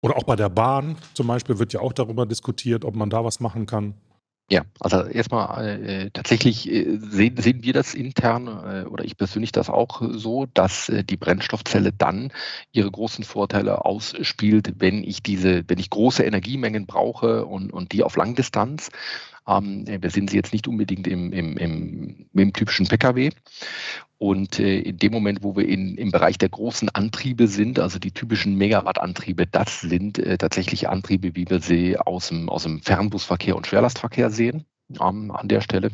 Oder 0.00 0.16
auch 0.16 0.24
bei 0.24 0.36
der 0.36 0.48
Bahn 0.48 0.96
zum 1.14 1.26
Beispiel 1.26 1.58
wird 1.58 1.72
ja 1.72 1.80
auch 1.80 1.92
darüber 1.92 2.26
diskutiert, 2.26 2.84
ob 2.84 2.94
man 2.94 3.10
da 3.10 3.24
was 3.24 3.40
machen 3.40 3.66
kann. 3.66 3.94
Ja, 4.50 4.62
also 4.80 5.02
erstmal 5.02 5.82
äh, 5.84 6.10
tatsächlich 6.10 6.70
äh, 6.70 6.96
sehen, 6.98 7.36
sehen 7.36 7.62
wir 7.62 7.74
das 7.74 7.92
intern 7.92 8.46
äh, 8.46 8.88
oder 8.88 9.04
ich 9.04 9.18
persönlich 9.18 9.52
das 9.52 9.68
auch 9.68 10.00
so, 10.10 10.46
dass 10.46 10.88
äh, 10.88 11.04
die 11.04 11.18
Brennstoffzelle 11.18 11.92
dann 11.92 12.32
ihre 12.72 12.90
großen 12.90 13.24
Vorteile 13.24 13.84
ausspielt, 13.84 14.72
wenn 14.78 15.04
ich 15.04 15.22
diese, 15.22 15.64
wenn 15.68 15.78
ich 15.78 15.90
große 15.90 16.22
Energiemengen 16.24 16.86
brauche 16.86 17.44
und, 17.44 17.74
und 17.74 17.92
die 17.92 18.02
auf 18.02 18.16
Langdistanz. 18.16 18.88
Ähm, 19.48 19.84
wir 19.86 20.10
sehen 20.10 20.28
sie 20.28 20.36
jetzt 20.36 20.52
nicht 20.52 20.68
unbedingt 20.68 21.06
im, 21.06 21.32
im, 21.32 21.56
im, 21.56 22.26
im 22.32 22.52
typischen 22.52 22.86
Pkw. 22.86 23.30
Und 24.18 24.58
äh, 24.58 24.80
in 24.80 24.98
dem 24.98 25.12
Moment, 25.12 25.42
wo 25.42 25.56
wir 25.56 25.66
in, 25.68 25.96
im 25.96 26.10
Bereich 26.10 26.38
der 26.38 26.48
großen 26.48 26.88
Antriebe 26.90 27.46
sind, 27.46 27.78
also 27.78 27.98
die 27.98 28.12
typischen 28.12 28.56
Megawatt-Antriebe, 28.56 29.46
das 29.46 29.80
sind 29.80 30.18
äh, 30.18 30.36
tatsächlich 30.36 30.88
Antriebe, 30.88 31.34
wie 31.34 31.48
wir 31.48 31.60
sie 31.60 31.98
aus 31.98 32.28
dem, 32.28 32.48
aus 32.48 32.64
dem 32.64 32.82
Fernbusverkehr 32.82 33.56
und 33.56 33.66
Schwerlastverkehr 33.66 34.30
sehen 34.30 34.66
ähm, 35.00 35.30
an 35.30 35.48
der 35.48 35.60
Stelle 35.60 35.90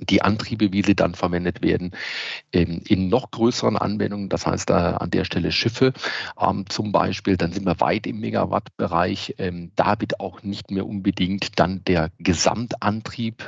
die 0.00 0.22
Antriebe, 0.22 0.72
wie 0.72 0.82
sie 0.82 0.94
dann 0.94 1.14
verwendet 1.14 1.62
werden, 1.62 1.92
ähm, 2.52 2.82
in 2.86 3.08
noch 3.08 3.30
größeren 3.30 3.76
Anwendungen, 3.76 4.28
das 4.28 4.46
heißt 4.46 4.70
an 4.70 5.10
der 5.10 5.24
Stelle 5.24 5.52
Schiffe 5.52 5.92
ähm, 6.40 6.64
zum 6.68 6.92
Beispiel, 6.92 7.36
dann 7.36 7.52
sind 7.52 7.66
wir 7.66 7.80
weit 7.80 8.06
im 8.06 8.20
Megawattbereich. 8.20 9.34
Ähm, 9.38 9.72
da 9.76 10.00
wird 10.00 10.20
auch 10.20 10.42
nicht 10.42 10.70
mehr 10.70 10.86
unbedingt 10.86 11.58
dann 11.58 11.82
der 11.84 12.10
Gesamtantrieb 12.18 13.44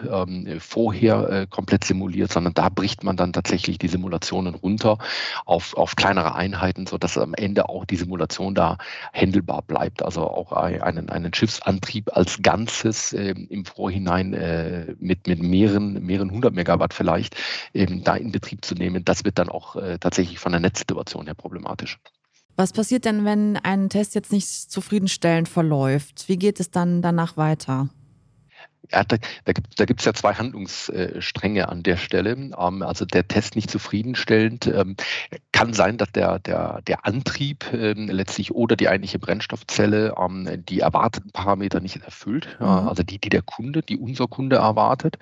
vorher 0.59 1.28
äh, 1.31 1.47
komplett 1.49 1.85
simuliert, 1.85 2.33
sondern 2.33 2.55
da 2.55 2.69
bricht 2.69 3.02
man 3.05 3.17
dann 3.17 3.33
tatsächlich 3.33 3.78
die 3.78 3.88
Simulationen 3.88 4.55
runter 4.55 4.99
auf, 5.45 5.75
auf 5.76 5.97
kleinere 5.97 6.35
Einheiten, 6.35 6.87
sodass 6.87 7.19
am 7.19 7.35
Ende 7.35 7.69
auch 7.69 7.85
die 7.85 7.97
Simulation 7.97 8.55
da 8.55 8.78
händelbar 9.12 9.62
bleibt. 9.62 10.02
Also 10.02 10.23
auch 10.23 10.52
einen, 10.52 11.09
einen 11.09 11.35
Schiffsantrieb 11.35 12.17
als 12.17 12.43
Ganzes 12.43 13.12
im 13.12 13.64
Vorhinein 13.64 14.35
äh, 14.35 14.95
mit, 14.99 15.26
mit 15.26 15.43
mehreren, 15.43 16.05
mehreren 16.05 16.31
100 16.38 16.54
Megawatt 16.54 16.95
vielleicht, 16.95 17.37
eben 17.75 18.04
da 18.04 18.16
in 18.16 18.33
Betrieb 18.33 18.64
zu 18.64 18.75
nehmen, 18.75 19.04
das 19.04 19.25
wird 19.25 19.38
dann 19.38 19.49
auch 19.49 19.76
äh, 19.76 19.99
tatsächlich 19.99 20.38
von 20.38 20.52
der 20.52 20.61
Netzsituation 20.61 21.26
her 21.26 21.35
problematisch. 21.35 21.99
Was 22.57 22.73
passiert 22.73 23.04
denn, 23.04 23.25
wenn 23.25 23.57
ein 23.57 23.88
Test 23.88 24.16
jetzt 24.16 24.33
nicht 24.33 24.49
zufriedenstellend 24.49 25.49
verläuft? 25.49 26.28
Wie 26.28 26.37
geht 26.37 26.59
es 26.59 26.73
dann 26.73 27.02
danach 27.02 27.37
weiter? 27.37 27.88
Ja, 28.92 29.04
da, 29.04 29.16
da 29.45 29.85
gibt 29.85 30.00
es 30.00 30.04
ja 30.07 30.14
zwei 30.14 30.35
Handlungsstränge 30.35 31.68
an 31.68 31.83
der 31.83 31.97
Stelle. 31.97 32.30
Ähm, 32.30 32.83
also 32.83 33.04
der 33.04 33.26
Test 33.28 33.57
nicht 33.57 33.71
zufriedenstellend. 33.71 34.66
Ähm, 34.66 34.97
kann 35.52 35.73
sein, 35.73 35.99
dass 35.99 36.11
der, 36.12 36.38
der, 36.38 36.80
der 36.87 37.04
Antrieb 37.04 37.66
ähm, 37.73 38.09
letztlich 38.09 38.54
oder 38.54 38.76
die 38.76 38.88
eigentliche 38.88 39.18
Brennstoffzelle 39.18 40.14
die 40.68 40.80
erwarteten 40.80 41.30
Parameter 41.30 41.80
nicht 41.80 41.97
erfüllt. 42.04 42.57
Mhm. 42.61 42.66
Also 42.66 43.02
die, 43.02 43.18
die 43.18 43.28
der 43.28 43.42
Kunde, 43.42 43.83
die 43.83 43.97
unser 43.97 44.26
Kunde 44.26 44.57
erwartet. 44.57 45.18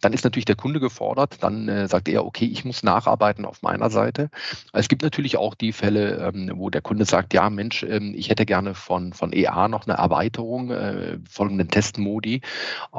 Dann 0.00 0.12
ist 0.12 0.24
natürlich 0.24 0.44
der 0.44 0.56
Kunde 0.56 0.80
gefordert. 0.80 1.36
Dann 1.40 1.68
äh, 1.68 1.88
sagt 1.88 2.08
er, 2.08 2.24
okay, 2.24 2.46
ich 2.46 2.64
muss 2.64 2.82
nacharbeiten 2.82 3.44
auf 3.44 3.62
meiner 3.62 3.90
Seite. 3.90 4.30
Es 4.72 4.88
gibt 4.88 5.02
natürlich 5.02 5.36
auch 5.36 5.54
die 5.54 5.72
Fälle, 5.72 6.32
wo 6.54 6.70
der 6.70 6.80
Kunde 6.80 7.04
sagt, 7.04 7.34
ja 7.34 7.48
Mensch, 7.50 7.82
ich 7.82 8.28
hätte 8.28 8.46
gerne 8.46 8.74
von, 8.74 9.12
von 9.12 9.32
EA 9.32 9.68
noch 9.68 9.86
eine 9.86 9.96
Erweiterung, 9.96 10.70
äh, 10.70 11.18
folgenden 11.28 11.68
Testmodi 11.68 12.40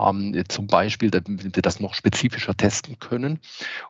ähm, 0.06 0.44
zum 0.48 0.68
Beispiel, 0.68 1.12
damit 1.12 1.56
wir 1.56 1.62
das 1.62 1.80
noch 1.80 1.94
spezifischer 1.94 2.56
testen 2.56 3.00
können. 3.00 3.40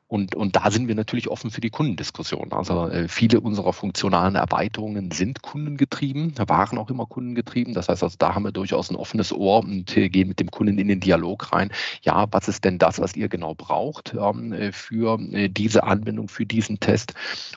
Und, 0.08 0.36
und 0.36 0.56
da 0.56 0.70
sind 0.70 0.88
wir 0.88 0.96
natürlich 0.96 1.30
offen 1.30 1.50
für 1.50 1.62
die 1.62 1.72
Kundendiskussion. 1.72 2.52
Also 2.52 2.88
äh, 2.88 3.08
viele 3.08 3.42
unserer 3.42 3.74
funktionalen 3.74 4.36
Erweiterungen 4.36 5.12
sind 5.12 5.42
kundengetrieben, 5.42 6.34
waren 6.38 6.78
auch 6.78 6.90
immer 6.90 7.06
kundengetrieben. 7.06 7.74
Das 7.74 7.90
heißt, 7.90 8.04
also, 8.04 8.16
da 8.18 8.36
haben 8.36 8.44
wir 8.44 8.52
durchaus 8.52 8.92
ein 8.92 8.96
offenes 8.96 9.34
Ohr 9.34 9.64
und 9.64 9.98
äh, 9.98 10.10
gehen 10.10 10.28
mit 10.28 10.40
dem 10.40 10.52
Kunden 10.52 10.78
in 10.78 10.88
den 10.88 11.00
Dialog 11.00 11.52
rein. 11.52 11.72
Ja, 12.04 12.28
was 12.32 12.48
ist 12.48 12.64
denn 12.64 12.78
das, 12.78 13.00
was 13.00 13.16
ihr 13.16 13.30
genau 13.30 13.56
braucht 13.56 14.16
ähm, 14.18 14.54
äh, 14.54 14.72
für 14.72 15.20
äh, 15.32 15.50
diese 15.50 15.84
Anwendung, 15.84 16.28
für 16.28 16.46
diesen 16.46 16.80
Test? 16.80 17.14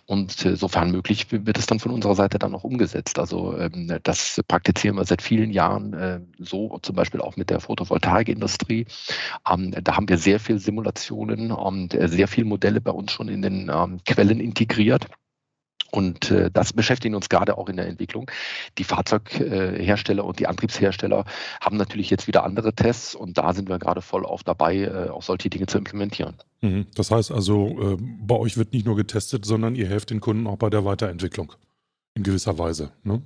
Und 0.06 0.44
äh, 0.46 0.56
sofern 0.56 0.90
möglich 0.90 1.30
wird 1.30 1.58
es 1.58 1.66
dann 1.66 1.80
von 1.80 1.92
unserer 1.92 2.14
Seite 2.14 2.38
dann 2.38 2.54
auch 2.54 2.64
umgesetzt. 2.64 3.18
Also 3.18 3.56
ähm, 3.58 3.98
das 4.02 4.42
praktizieren 4.48 4.96
wir 4.96 5.04
seit 5.04 5.22
vielen 5.22 5.50
Jahren 5.50 5.92
äh, 5.92 6.20
so, 6.38 6.78
zum 6.82 6.96
Beispiel 6.96 7.20
auch 7.20 7.36
mit 7.36 7.50
der 7.50 7.60
Photovoltaikindustrie. 7.60 8.47
Ähm, 9.48 9.74
da 9.82 9.96
haben 9.96 10.08
wir 10.08 10.18
sehr 10.18 10.40
viel 10.40 10.58
Simulationen 10.58 11.52
und 11.52 11.96
sehr 12.00 12.28
viel 12.28 12.44
Modelle 12.44 12.80
bei 12.80 12.90
uns 12.90 13.12
schon 13.12 13.28
in 13.28 13.42
den 13.42 13.70
ähm, 13.72 14.00
Quellen 14.04 14.40
integriert. 14.40 15.06
Und 15.90 16.30
äh, 16.30 16.50
das 16.52 16.72
beschäftigt 16.72 17.14
uns 17.14 17.28
gerade 17.28 17.56
auch 17.56 17.68
in 17.68 17.76
der 17.76 17.86
Entwicklung. 17.86 18.30
Die 18.76 18.84
Fahrzeughersteller 18.84 20.24
und 20.24 20.38
die 20.38 20.46
Antriebshersteller 20.46 21.24
haben 21.60 21.76
natürlich 21.76 22.10
jetzt 22.10 22.26
wieder 22.26 22.44
andere 22.44 22.74
Tests 22.74 23.14
und 23.14 23.38
da 23.38 23.54
sind 23.54 23.68
wir 23.68 23.78
gerade 23.78 24.02
voll 24.02 24.26
auf 24.26 24.44
dabei, 24.44 24.76
äh, 24.82 25.08
auch 25.08 25.22
solche 25.22 25.48
Dinge 25.48 25.66
zu 25.66 25.78
implementieren. 25.78 26.36
Mhm. 26.60 26.86
Das 26.94 27.10
heißt 27.10 27.32
also, 27.32 27.94
äh, 27.94 27.96
bei 28.20 28.34
euch 28.34 28.58
wird 28.58 28.72
nicht 28.74 28.84
nur 28.84 28.96
getestet, 28.96 29.46
sondern 29.46 29.74
ihr 29.74 29.88
helft 29.88 30.10
den 30.10 30.20
Kunden 30.20 30.46
auch 30.46 30.58
bei 30.58 30.68
der 30.68 30.84
Weiterentwicklung 30.84 31.54
in 32.14 32.22
gewisser 32.22 32.58
Weise. 32.58 32.92
Ne? 33.02 33.22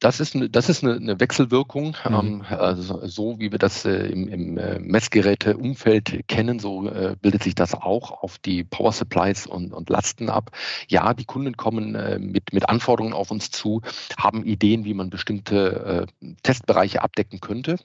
Das 0.00 0.20
ist, 0.20 0.36
eine, 0.36 0.48
das 0.48 0.68
ist 0.68 0.84
eine, 0.84 0.94
eine 0.94 1.18
Wechselwirkung. 1.18 1.96
Mhm. 2.08 2.14
Ähm, 2.14 2.44
also 2.48 3.04
so 3.06 3.40
wie 3.40 3.50
wir 3.50 3.58
das 3.58 3.84
äh, 3.84 4.06
im, 4.06 4.28
im 4.28 4.58
äh, 4.58 4.78
Messgeräteumfeld 4.78 6.28
kennen, 6.28 6.60
so 6.60 6.88
äh, 6.88 7.16
bildet 7.20 7.42
sich 7.42 7.56
das 7.56 7.74
auch 7.74 8.22
auf 8.22 8.38
die 8.38 8.62
Power 8.62 8.92
Supplies 8.92 9.46
und, 9.46 9.72
und 9.72 9.90
Lasten 9.90 10.30
ab. 10.30 10.52
Ja, 10.88 11.14
die 11.14 11.24
Kunden 11.24 11.56
kommen 11.56 11.96
äh, 11.96 12.18
mit, 12.18 12.52
mit 12.52 12.68
Anforderungen 12.68 13.12
auf 13.12 13.32
uns 13.32 13.50
zu, 13.50 13.82
haben 14.16 14.44
Ideen, 14.44 14.84
wie 14.84 14.94
man 14.94 15.10
bestimmte 15.10 16.06
äh, 16.22 16.34
Testbereiche 16.44 17.02
abdecken 17.02 17.40
könnte. 17.40 17.76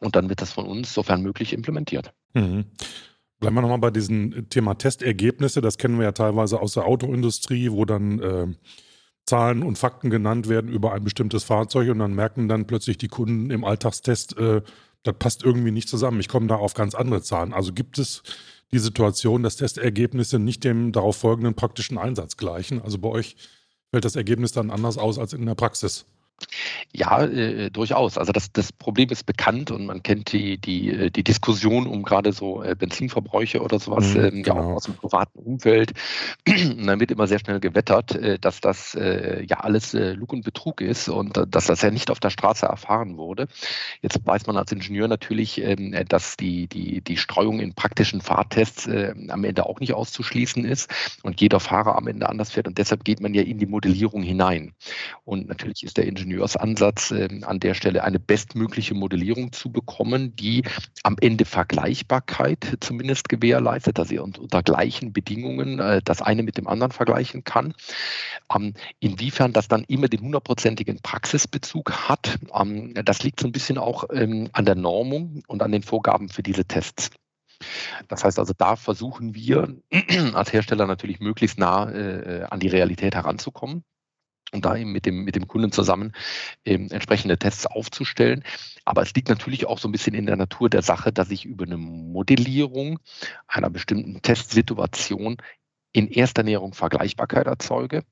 Und 0.00 0.16
dann 0.16 0.28
wird 0.28 0.42
das 0.42 0.52
von 0.52 0.66
uns, 0.66 0.92
sofern 0.92 1.22
möglich, 1.22 1.52
implementiert. 1.52 2.12
Mhm. 2.34 2.64
Bleiben 3.38 3.54
wir 3.54 3.62
nochmal 3.62 3.78
bei 3.78 3.90
diesem 3.92 4.48
Thema 4.48 4.74
Testergebnisse. 4.74 5.60
Das 5.60 5.78
kennen 5.78 5.98
wir 5.98 6.04
ja 6.04 6.12
teilweise 6.12 6.60
aus 6.60 6.74
der 6.74 6.86
Autoindustrie, 6.86 7.70
wo 7.70 7.84
dann 7.84 8.56
Zahlen 9.28 9.62
und 9.62 9.78
Fakten 9.78 10.10
genannt 10.10 10.48
werden 10.48 10.70
über 10.70 10.92
ein 10.92 11.04
bestimmtes 11.04 11.44
Fahrzeug 11.44 11.90
und 11.90 11.98
dann 11.98 12.14
merken 12.14 12.48
dann 12.48 12.66
plötzlich 12.66 12.98
die 12.98 13.08
Kunden 13.08 13.50
im 13.50 13.64
Alltagstest, 13.64 14.36
äh, 14.38 14.62
das 15.02 15.14
passt 15.18 15.44
irgendwie 15.44 15.70
nicht 15.70 15.88
zusammen. 15.88 16.20
Ich 16.20 16.28
komme 16.28 16.46
da 16.46 16.56
auf 16.56 16.74
ganz 16.74 16.94
andere 16.94 17.22
Zahlen. 17.22 17.52
Also 17.52 17.72
gibt 17.72 17.98
es 17.98 18.22
die 18.72 18.78
Situation, 18.78 19.42
dass 19.42 19.56
Testergebnisse 19.56 20.38
nicht 20.38 20.64
dem 20.64 20.92
darauf 20.92 21.16
folgenden 21.16 21.54
praktischen 21.54 21.98
Einsatz 21.98 22.36
gleichen. 22.36 22.82
Also 22.82 22.98
bei 22.98 23.08
euch 23.08 23.36
fällt 23.90 24.04
das 24.04 24.16
Ergebnis 24.16 24.52
dann 24.52 24.70
anders 24.70 24.98
aus 24.98 25.18
als 25.18 25.32
in 25.32 25.46
der 25.46 25.54
Praxis. 25.54 26.06
Ja, 26.92 27.22
äh, 27.22 27.70
durchaus. 27.70 28.16
Also 28.16 28.32
das, 28.32 28.52
das 28.52 28.72
Problem 28.72 29.10
ist 29.10 29.26
bekannt 29.26 29.70
und 29.70 29.86
man 29.86 30.02
kennt 30.02 30.32
die, 30.32 30.58
die, 30.58 30.90
äh, 30.90 31.10
die 31.10 31.22
Diskussion 31.22 31.86
um 31.86 32.02
gerade 32.02 32.32
so 32.32 32.62
äh, 32.62 32.74
Benzinverbräuche 32.74 33.60
oder 33.60 33.78
sowas, 33.78 34.14
mhm, 34.14 34.24
ähm, 34.24 34.44
ja 34.44 34.52
auch 34.54 34.56
genau. 34.56 34.74
aus 34.74 34.84
dem 34.84 34.94
privaten 34.94 35.38
Umfeld. 35.38 35.92
Und 36.48 36.86
dann 36.86 37.00
wird 37.00 37.10
immer 37.10 37.26
sehr 37.26 37.38
schnell 37.40 37.60
gewettert, 37.60 38.14
äh, 38.14 38.38
dass 38.38 38.60
das 38.60 38.94
äh, 38.94 39.44
ja 39.48 39.60
alles 39.60 39.94
äh, 39.94 40.12
Lug 40.12 40.32
und 40.32 40.44
Betrug 40.44 40.80
ist 40.80 41.08
und 41.08 41.40
dass 41.48 41.66
das 41.66 41.82
ja 41.82 41.90
nicht 41.90 42.10
auf 42.10 42.20
der 42.20 42.30
Straße 42.30 42.66
erfahren 42.66 43.16
wurde. 43.16 43.48
Jetzt 44.00 44.24
weiß 44.24 44.46
man 44.46 44.56
als 44.56 44.72
Ingenieur 44.72 45.08
natürlich, 45.08 45.60
ähm, 45.60 45.94
dass 46.08 46.36
die, 46.36 46.68
die, 46.68 47.00
die 47.00 47.16
Streuung 47.16 47.60
in 47.60 47.74
praktischen 47.74 48.20
Fahrtests 48.20 48.88
am 48.88 49.44
Ende 49.44 49.66
auch 49.66 49.80
nicht 49.80 49.94
auszuschließen 49.94 50.64
ist 50.64 50.90
und 51.22 51.40
jeder 51.40 51.60
Fahrer 51.60 51.96
am 51.96 52.06
Ende 52.06 52.28
anders 52.28 52.52
fährt 52.52 52.66
und 52.66 52.78
deshalb 52.78 53.04
geht 53.04 53.20
man 53.20 53.34
ja 53.34 53.42
in 53.42 53.58
die 53.58 53.66
Modellierung 53.66 54.22
hinein. 54.22 54.72
Und 55.24 55.48
natürlich 55.48 55.82
ist 55.82 55.96
der 55.96 56.06
Ingenieur 56.06 56.27
Ingenieursansatz 56.28 57.10
äh, 57.10 57.28
an 57.42 57.58
der 57.58 57.74
Stelle 57.74 58.04
eine 58.04 58.18
bestmögliche 58.18 58.94
Modellierung 58.94 59.52
zu 59.52 59.72
bekommen, 59.72 60.36
die 60.36 60.62
am 61.02 61.16
Ende 61.20 61.46
Vergleichbarkeit 61.46 62.76
zumindest 62.80 63.28
gewährleistet, 63.28 63.98
dass 63.98 64.10
ihr 64.10 64.22
unter 64.22 64.62
gleichen 64.62 65.12
Bedingungen 65.12 65.80
äh, 65.80 66.02
das 66.04 66.20
eine 66.20 66.42
mit 66.42 66.58
dem 66.58 66.68
anderen 66.68 66.92
vergleichen 66.92 67.44
kann. 67.44 67.72
Ähm, 68.54 68.74
inwiefern 69.00 69.52
das 69.52 69.68
dann 69.68 69.84
immer 69.84 70.08
den 70.08 70.20
hundertprozentigen 70.20 71.00
Praxisbezug 71.02 71.92
hat, 71.92 72.38
ähm, 72.54 72.92
das 72.94 73.22
liegt 73.22 73.40
so 73.40 73.48
ein 73.48 73.52
bisschen 73.52 73.78
auch 73.78 74.04
ähm, 74.12 74.50
an 74.52 74.66
der 74.66 74.74
Normung 74.74 75.42
und 75.46 75.62
an 75.62 75.72
den 75.72 75.82
Vorgaben 75.82 76.28
für 76.28 76.42
diese 76.42 76.66
Tests. 76.66 77.10
Das 78.06 78.22
heißt 78.22 78.38
also, 78.38 78.52
da 78.56 78.76
versuchen 78.76 79.34
wir 79.34 79.76
als 80.34 80.52
Hersteller 80.52 80.86
natürlich 80.86 81.20
möglichst 81.20 81.58
nah 81.58 81.90
äh, 81.90 82.44
an 82.48 82.60
die 82.60 82.68
Realität 82.68 83.14
heranzukommen 83.14 83.82
und 84.52 84.64
da 84.64 84.76
eben 84.76 84.92
mit 84.92 85.06
dem, 85.06 85.24
mit 85.24 85.34
dem 85.34 85.46
Kunden 85.46 85.72
zusammen 85.72 86.12
ähm, 86.64 86.88
entsprechende 86.90 87.38
Tests 87.38 87.66
aufzustellen. 87.66 88.44
Aber 88.84 89.02
es 89.02 89.14
liegt 89.14 89.28
natürlich 89.28 89.66
auch 89.66 89.78
so 89.78 89.88
ein 89.88 89.92
bisschen 89.92 90.14
in 90.14 90.26
der 90.26 90.36
Natur 90.36 90.70
der 90.70 90.82
Sache, 90.82 91.12
dass 91.12 91.30
ich 91.30 91.44
über 91.44 91.64
eine 91.64 91.76
Modellierung 91.76 92.98
einer 93.46 93.70
bestimmten 93.70 94.22
Testsituation 94.22 95.36
in 95.92 96.08
erster 96.08 96.42
Näherung 96.42 96.74
Vergleichbarkeit 96.74 97.46
erzeuge 97.46 98.02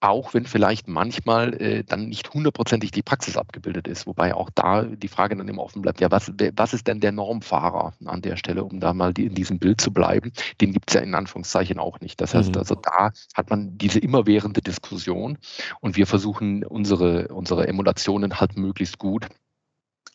auch 0.00 0.32
wenn 0.32 0.46
vielleicht 0.46 0.88
manchmal 0.88 1.54
äh, 1.60 1.84
dann 1.84 2.08
nicht 2.08 2.32
hundertprozentig 2.32 2.90
die 2.90 3.02
Praxis 3.02 3.36
abgebildet 3.36 3.86
ist. 3.86 4.06
Wobei 4.06 4.34
auch 4.34 4.48
da 4.54 4.84
die 4.84 5.08
Frage 5.08 5.36
dann 5.36 5.46
immer 5.46 5.62
offen 5.62 5.82
bleibt, 5.82 6.00
ja, 6.00 6.10
was, 6.10 6.32
was 6.56 6.72
ist 6.72 6.86
denn 6.86 7.00
der 7.00 7.12
Normfahrer 7.12 7.92
an 8.06 8.22
der 8.22 8.36
Stelle, 8.36 8.64
um 8.64 8.80
da 8.80 8.94
mal 8.94 9.12
die, 9.12 9.26
in 9.26 9.34
diesem 9.34 9.58
Bild 9.58 9.80
zu 9.80 9.92
bleiben? 9.92 10.32
Den 10.60 10.72
gibt 10.72 10.90
es 10.90 10.94
ja 10.94 11.02
in 11.02 11.14
Anführungszeichen 11.14 11.78
auch 11.78 12.00
nicht. 12.00 12.20
Das 12.20 12.34
heißt 12.34 12.52
mhm. 12.52 12.58
also, 12.58 12.74
da 12.76 13.12
hat 13.34 13.50
man 13.50 13.76
diese 13.76 13.98
immerwährende 13.98 14.62
Diskussion 14.62 15.36
und 15.80 15.96
wir 15.96 16.06
versuchen 16.06 16.64
unsere, 16.64 17.28
unsere 17.28 17.68
Emulationen 17.68 18.40
halt 18.40 18.56
möglichst 18.56 18.98
gut 18.98 19.26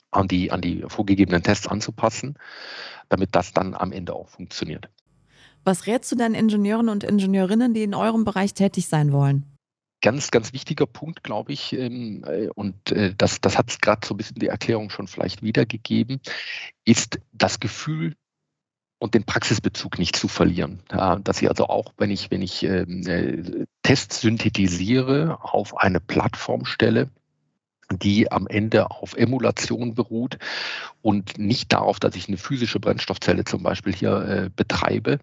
an 0.10 0.28
die, 0.28 0.52
an 0.52 0.62
die 0.62 0.84
vorgegebenen 0.88 1.44
Tests 1.44 1.68
anzupassen, 1.68 2.40
damit 3.10 3.36
das 3.36 3.54
dann 3.54 3.76
am 3.76 3.92
Ende 3.92 4.14
auch 4.14 4.30
funktioniert. 4.30 4.90
Was 5.64 5.86
rätst 5.86 6.12
du 6.12 6.16
denn 6.16 6.34
Ingenieuren 6.34 6.90
und 6.90 7.04
Ingenieurinnen, 7.04 7.74
die 7.74 7.84
in 7.84 7.94
eurem 7.94 8.24
Bereich 8.24 8.54
tätig 8.54 8.88
sein 8.88 9.12
wollen? 9.12 9.55
Ganz, 10.06 10.30
ganz 10.30 10.54
wichtiger 10.54 10.86
Punkt, 10.86 11.24
glaube 11.24 11.52
ich, 11.52 11.74
ähm, 11.74 12.24
äh, 12.28 12.48
und 12.54 12.92
äh, 12.92 13.16
das, 13.18 13.42
das 13.42 13.58
hat 13.58 13.82
gerade 13.82 14.06
so 14.06 14.14
ein 14.14 14.18
bisschen 14.18 14.38
die 14.38 14.48
Erklärung 14.48 14.92
schon 14.92 15.08
vielleicht 15.08 15.42
wiedergegeben, 15.42 16.22
ist 16.86 17.20
das 17.34 17.60
Gefühl 17.60 18.16
und 19.00 19.16
den 19.16 19.24
Praxisbezug 19.24 19.98
nicht 19.98 20.16
zu 20.16 20.28
verlieren. 20.28 20.84
Ja, 20.92 21.16
dass 21.16 21.42
ich 21.42 21.50
also 21.50 21.66
auch, 21.70 21.92
wenn 21.98 22.12
ich, 22.12 22.30
wenn 22.30 22.44
ich 22.44 22.62
ähm, 22.62 23.02
äh, 23.08 23.66
Tests 23.82 24.22
synthetisiere, 24.22 25.40
auf 25.42 25.76
eine 25.76 26.00
Plattform 26.00 26.66
stelle, 26.66 27.10
die 27.92 28.32
am 28.32 28.46
Ende 28.46 28.92
auf 28.92 29.16
Emulation 29.18 29.96
beruht 29.96 30.38
und 31.02 31.40
nicht 31.40 31.74
darauf, 31.74 32.00
dass 32.00 32.16
ich 32.16 32.28
eine 32.28 32.38
physische 32.38 32.80
Brennstoffzelle 32.80 33.44
zum 33.44 33.64
Beispiel 33.64 33.96
hier 33.96 34.22
äh, 34.22 34.50
betreibe, 34.56 35.18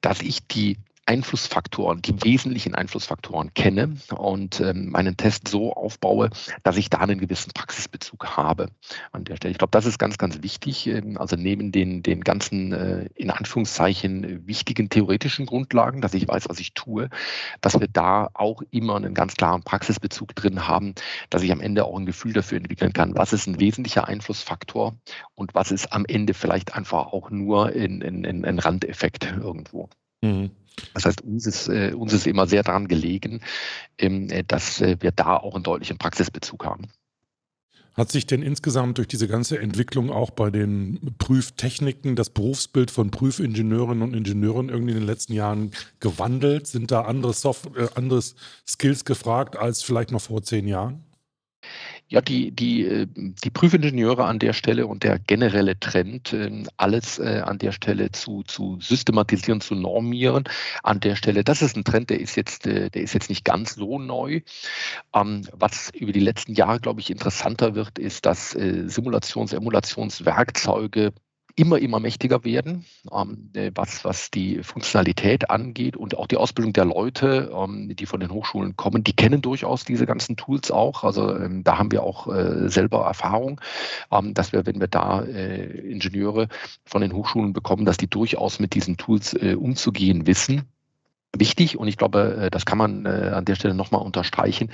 dass 0.00 0.22
ich 0.22 0.46
die 0.46 0.78
Einflussfaktoren, 1.06 2.02
die 2.02 2.22
wesentlichen 2.24 2.74
Einflussfaktoren 2.74 3.54
kenne 3.54 3.96
und 4.16 4.60
ähm, 4.60 4.90
meinen 4.90 5.16
Test 5.16 5.46
so 5.48 5.72
aufbaue, 5.72 6.30
dass 6.64 6.76
ich 6.76 6.90
da 6.90 6.98
einen 6.98 7.20
gewissen 7.20 7.52
Praxisbezug 7.54 8.36
habe 8.36 8.70
an 9.12 9.24
der 9.24 9.36
Stelle. 9.36 9.52
Ich 9.52 9.58
glaube, 9.58 9.70
das 9.70 9.86
ist 9.86 9.98
ganz, 9.98 10.18
ganz 10.18 10.42
wichtig. 10.42 10.88
Ähm, 10.88 11.16
also 11.16 11.36
neben 11.36 11.70
den, 11.70 12.02
den 12.02 12.22
ganzen, 12.22 12.72
äh, 12.72 13.08
in 13.14 13.30
Anführungszeichen, 13.30 14.46
wichtigen 14.48 14.88
theoretischen 14.88 15.46
Grundlagen, 15.46 16.00
dass 16.00 16.12
ich 16.12 16.26
weiß, 16.26 16.48
was 16.48 16.58
ich 16.58 16.74
tue, 16.74 17.08
dass 17.60 17.78
wir 17.78 17.88
da 17.88 18.28
auch 18.34 18.62
immer 18.72 18.96
einen 18.96 19.14
ganz 19.14 19.36
klaren 19.36 19.62
Praxisbezug 19.62 20.34
drin 20.34 20.66
haben, 20.66 20.94
dass 21.30 21.42
ich 21.42 21.52
am 21.52 21.60
Ende 21.60 21.84
auch 21.84 21.96
ein 21.96 22.06
Gefühl 22.06 22.32
dafür 22.32 22.58
entwickeln 22.58 22.92
kann, 22.92 23.16
was 23.16 23.32
ist 23.32 23.46
ein 23.46 23.60
wesentlicher 23.60 24.08
Einflussfaktor 24.08 24.96
und 25.36 25.54
was 25.54 25.70
ist 25.70 25.92
am 25.92 26.04
Ende 26.06 26.34
vielleicht 26.34 26.74
einfach 26.74 27.12
auch 27.12 27.30
nur 27.30 27.66
ein, 27.66 28.02
ein, 28.02 28.44
ein 28.44 28.58
Randeffekt 28.58 29.32
irgendwo. 29.40 29.88
Mhm. 30.22 30.50
Das 30.94 31.04
heißt, 31.04 31.22
uns 31.22 31.46
ist, 31.46 31.68
äh, 31.68 31.92
uns 31.94 32.12
ist 32.12 32.26
immer 32.26 32.46
sehr 32.46 32.62
daran 32.62 32.88
gelegen, 32.88 33.40
ähm, 33.98 34.28
äh, 34.30 34.44
dass 34.44 34.80
äh, 34.80 34.96
wir 35.00 35.12
da 35.12 35.36
auch 35.36 35.54
einen 35.54 35.64
deutlichen 35.64 35.98
Praxisbezug 35.98 36.64
haben. 36.64 36.88
Hat 37.94 38.12
sich 38.12 38.26
denn 38.26 38.42
insgesamt 38.42 38.98
durch 38.98 39.08
diese 39.08 39.26
ganze 39.26 39.58
Entwicklung 39.58 40.10
auch 40.10 40.30
bei 40.30 40.50
den 40.50 41.14
Prüftechniken 41.16 42.14
das 42.14 42.28
Berufsbild 42.28 42.90
von 42.90 43.10
Prüfingenieurinnen 43.10 44.02
und 44.02 44.14
Ingenieuren 44.14 44.68
irgendwie 44.68 44.92
in 44.92 44.98
den 44.98 45.06
letzten 45.06 45.32
Jahren 45.32 45.70
gewandelt? 45.98 46.66
Sind 46.66 46.90
da 46.90 47.02
andere, 47.02 47.32
Soft 47.32 47.74
äh, 47.74 47.88
andere 47.94 48.22
Skills 48.68 49.06
gefragt 49.06 49.56
als 49.56 49.82
vielleicht 49.82 50.10
noch 50.10 50.20
vor 50.20 50.42
zehn 50.42 50.68
Jahren? 50.68 51.04
Ja, 52.08 52.20
die, 52.20 52.52
die, 52.52 52.84
äh, 52.84 53.06
die 53.08 53.50
Prüfingenieure 53.50 54.24
an 54.26 54.38
der 54.38 54.52
Stelle 54.52 54.86
und 54.86 55.02
der 55.02 55.18
generelle 55.18 55.78
Trend, 55.80 56.32
ähm, 56.32 56.68
alles 56.76 57.18
äh, 57.18 57.42
an 57.44 57.58
der 57.58 57.72
Stelle 57.72 58.12
zu, 58.12 58.44
zu 58.44 58.78
systematisieren, 58.80 59.60
zu 59.60 59.74
normieren, 59.74 60.44
an 60.84 61.00
der 61.00 61.16
Stelle, 61.16 61.42
das 61.42 61.62
ist 61.62 61.76
ein 61.76 61.82
Trend, 61.82 62.10
der 62.10 62.20
ist 62.20 62.36
jetzt, 62.36 62.64
äh, 62.68 62.90
der 62.90 63.02
ist 63.02 63.12
jetzt 63.12 63.28
nicht 63.28 63.44
ganz 63.44 63.74
so 63.74 63.98
neu. 63.98 64.40
Ähm, 65.14 65.42
was 65.52 65.90
über 65.94 66.12
die 66.12 66.20
letzten 66.20 66.54
Jahre, 66.54 66.78
glaube 66.80 67.00
ich, 67.00 67.10
interessanter 67.10 67.74
wird, 67.74 67.98
ist, 67.98 68.24
dass 68.26 68.54
Simulations-, 68.54 69.52
Emulationswerkzeuge 69.54 71.12
immer, 71.56 71.78
immer 71.78 72.00
mächtiger 72.00 72.44
werden, 72.44 72.84
ähm, 73.10 73.50
äh, 73.54 73.72
was, 73.74 74.04
was 74.04 74.30
die 74.30 74.62
Funktionalität 74.62 75.50
angeht 75.50 75.96
und 75.96 76.16
auch 76.16 76.26
die 76.26 76.36
Ausbildung 76.36 76.74
der 76.74 76.84
Leute, 76.84 77.50
ähm, 77.54 77.96
die 77.96 78.06
von 78.06 78.20
den 78.20 78.30
Hochschulen 78.30 78.76
kommen, 78.76 79.02
die 79.02 79.16
kennen 79.16 79.40
durchaus 79.40 79.84
diese 79.84 80.06
ganzen 80.06 80.36
Tools 80.36 80.70
auch. 80.70 81.02
Also 81.02 81.34
ähm, 81.34 81.64
da 81.64 81.78
haben 81.78 81.90
wir 81.90 82.02
auch 82.02 82.28
äh, 82.28 82.68
selber 82.68 83.06
Erfahrung, 83.06 83.60
ähm, 84.12 84.34
dass 84.34 84.52
wir, 84.52 84.66
wenn 84.66 84.80
wir 84.80 84.88
da 84.88 85.22
äh, 85.22 85.90
Ingenieure 85.90 86.48
von 86.84 87.00
den 87.00 87.12
Hochschulen 87.12 87.54
bekommen, 87.54 87.86
dass 87.86 87.96
die 87.96 88.08
durchaus 88.08 88.60
mit 88.60 88.74
diesen 88.74 88.98
Tools 88.98 89.32
äh, 89.32 89.54
umzugehen 89.54 90.26
wissen 90.26 90.62
wichtig 91.38 91.78
und 91.78 91.88
ich 91.88 91.96
glaube, 91.96 92.44
äh, 92.44 92.50
das 92.50 92.66
kann 92.66 92.78
man 92.78 93.06
äh, 93.06 93.32
an 93.34 93.44
der 93.44 93.56
Stelle 93.56 93.74
nochmal 93.74 94.02
unterstreichen 94.02 94.70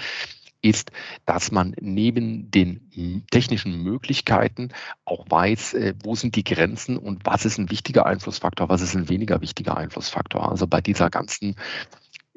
ist, 0.63 0.93
dass 1.27 1.51
man 1.51 1.75
neben 1.81 2.51
den 2.51 3.25
technischen 3.31 3.83
Möglichkeiten 3.83 4.71
auch 5.05 5.27
weiß, 5.29 5.75
äh, 5.75 5.95
wo 6.03 6.15
sind 6.15 6.37
die 6.37 6.45
Grenzen 6.45 6.97
und 6.97 7.27
was 7.27 7.45
ist 7.45 7.59
ein 7.59 7.71
wichtiger 7.71 8.07
Einflussfaktor, 8.07 8.69
was 8.69 8.81
ist 8.81 8.95
ein 8.95 9.09
weniger 9.09 9.41
wichtiger 9.41 9.77
Einflussfaktor. 9.77 10.51
Also 10.51 10.67
bei 10.67 10.81
dieser 10.81 11.11
ganzen 11.11 11.57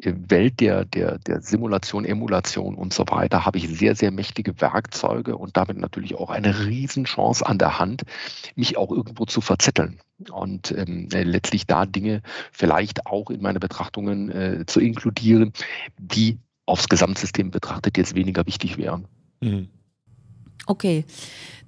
äh, 0.01 0.13
Welt 0.27 0.59
der, 0.59 0.85
der, 0.85 1.19
der 1.19 1.41
Simulation, 1.41 2.03
Emulation 2.03 2.75
und 2.75 2.93
so 2.93 3.05
weiter 3.07 3.45
habe 3.45 3.59
ich 3.59 3.69
sehr, 3.69 3.95
sehr 3.95 4.11
mächtige 4.11 4.59
Werkzeuge 4.59 5.37
und 5.37 5.55
damit 5.55 5.77
natürlich 5.77 6.15
auch 6.15 6.29
eine 6.29 6.65
Riesenchance 6.65 7.45
an 7.45 7.57
der 7.57 7.79
Hand, 7.79 8.03
mich 8.55 8.77
auch 8.77 8.91
irgendwo 8.91 9.25
zu 9.25 9.39
verzetteln 9.39 9.99
und 10.31 10.71
ähm, 10.71 11.09
äh, 11.13 11.23
letztlich 11.23 11.67
da 11.67 11.85
Dinge 11.85 12.21
vielleicht 12.51 13.05
auch 13.05 13.29
in 13.29 13.41
meine 13.41 13.59
Betrachtungen 13.59 14.31
äh, 14.31 14.65
zu 14.65 14.79
inkludieren, 14.79 15.53
die 15.97 16.39
aufs 16.65 16.89
Gesamtsystem 16.89 17.51
betrachtet 17.51 17.97
jetzt 17.97 18.15
weniger 18.15 18.45
wichtig 18.45 18.77
wären. 18.77 19.07
Mhm. 19.41 19.69
Okay, 20.67 21.05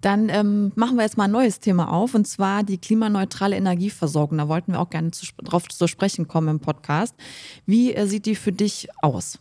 dann 0.02 0.30
ähm, 0.30 0.72
machen 0.76 0.98
wir 0.98 1.04
jetzt 1.04 1.18
mal 1.18 1.26
ein 1.26 1.32
neues 1.32 1.60
Thema 1.60 1.92
auf 1.92 2.16
und 2.16 2.28
zwar 2.28 2.64
die 2.64 2.78
klimaneutrale 2.78 3.56
Energieversorgung. 3.56 4.38
Da 4.38 4.48
wollten 4.48 4.72
wir 4.72 4.80
auch 4.80 4.90
gerne 4.90 5.12
zu, 5.12 5.26
drauf 5.44 5.68
zu 5.68 5.88
sprechen 5.88 6.28
kommen 6.28 6.48
im 6.48 6.60
Podcast. 6.60 7.16
Wie 7.66 7.94
äh, 7.94 8.08
sieht 8.08 8.26
die 8.26 8.36
für 8.36 8.52
dich 8.52 8.88
aus? 9.02 9.40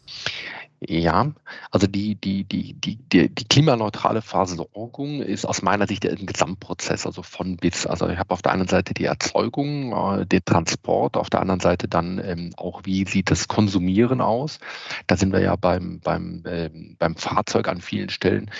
Ja, 0.80 1.32
also 1.70 1.86
die, 1.86 2.16
die, 2.16 2.44
die, 2.44 2.74
die, 2.74 2.96
die, 2.96 3.34
die 3.34 3.44
klimaneutrale 3.48 4.20
Versorgung 4.20 5.22
ist 5.22 5.46
aus 5.46 5.62
meiner 5.62 5.86
Sicht 5.86 6.06
ein 6.06 6.26
Gesamtprozess, 6.26 7.06
also 7.06 7.22
von 7.22 7.56
bis. 7.56 7.86
Also 7.86 8.08
ich 8.08 8.18
habe 8.18 8.32
auf 8.32 8.42
der 8.42 8.52
einen 8.52 8.68
Seite 8.68 8.92
die 8.92 9.06
Erzeugung, 9.06 9.92
äh, 9.92 10.26
den 10.26 10.44
Transport, 10.44 11.16
auf 11.16 11.30
der 11.30 11.40
anderen 11.40 11.60
Seite 11.60 11.88
dann 11.88 12.20
ähm, 12.22 12.52
auch, 12.58 12.82
wie 12.84 13.06
sieht 13.06 13.30
das 13.30 13.48
Konsumieren 13.48 14.20
aus. 14.20 14.58
Da 15.06 15.16
sind 15.16 15.32
wir 15.32 15.40
ja 15.40 15.56
beim, 15.56 16.00
beim, 16.00 16.42
ähm, 16.46 16.96
beim 16.98 17.16
Fahrzeug 17.16 17.68
an 17.68 17.80
vielen 17.80 18.10
Stellen 18.10 18.50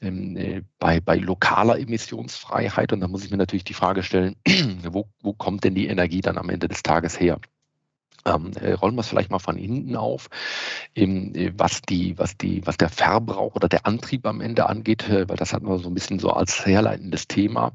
ähm, 0.00 0.36
äh, 0.36 0.62
bei, 0.78 1.00
bei 1.00 1.16
lokaler 1.16 1.80
Emissionsfreiheit. 1.80 2.92
Und 2.92 3.00
da 3.00 3.08
muss 3.08 3.24
ich 3.24 3.32
mir 3.32 3.36
natürlich 3.36 3.64
die 3.64 3.74
Frage 3.74 4.04
stellen, 4.04 4.36
wo, 4.88 5.08
wo 5.22 5.32
kommt 5.32 5.64
denn 5.64 5.74
die 5.74 5.88
Energie 5.88 6.20
dann 6.20 6.38
am 6.38 6.50
Ende 6.50 6.68
des 6.68 6.84
Tages 6.84 7.18
her? 7.18 7.40
Ähm, 8.26 8.52
äh, 8.60 8.72
rollen 8.72 8.94
wir 8.94 9.00
es 9.00 9.08
vielleicht 9.08 9.30
mal 9.30 9.38
von 9.38 9.56
hinten 9.56 9.96
auf, 9.96 10.30
ähm, 10.94 11.32
was, 11.56 11.82
die, 11.82 12.16
was, 12.18 12.36
die, 12.38 12.66
was 12.66 12.76
der 12.78 12.88
Verbrauch 12.88 13.54
oder 13.54 13.68
der 13.68 13.86
Antrieb 13.86 14.26
am 14.26 14.40
Ende 14.40 14.66
angeht, 14.66 15.08
äh, 15.08 15.28
weil 15.28 15.36
das 15.36 15.52
hatten 15.52 15.68
wir 15.68 15.78
so 15.78 15.88
ein 15.88 15.94
bisschen 15.94 16.18
so 16.18 16.30
als 16.30 16.64
herleitendes 16.64 17.28
Thema. 17.28 17.72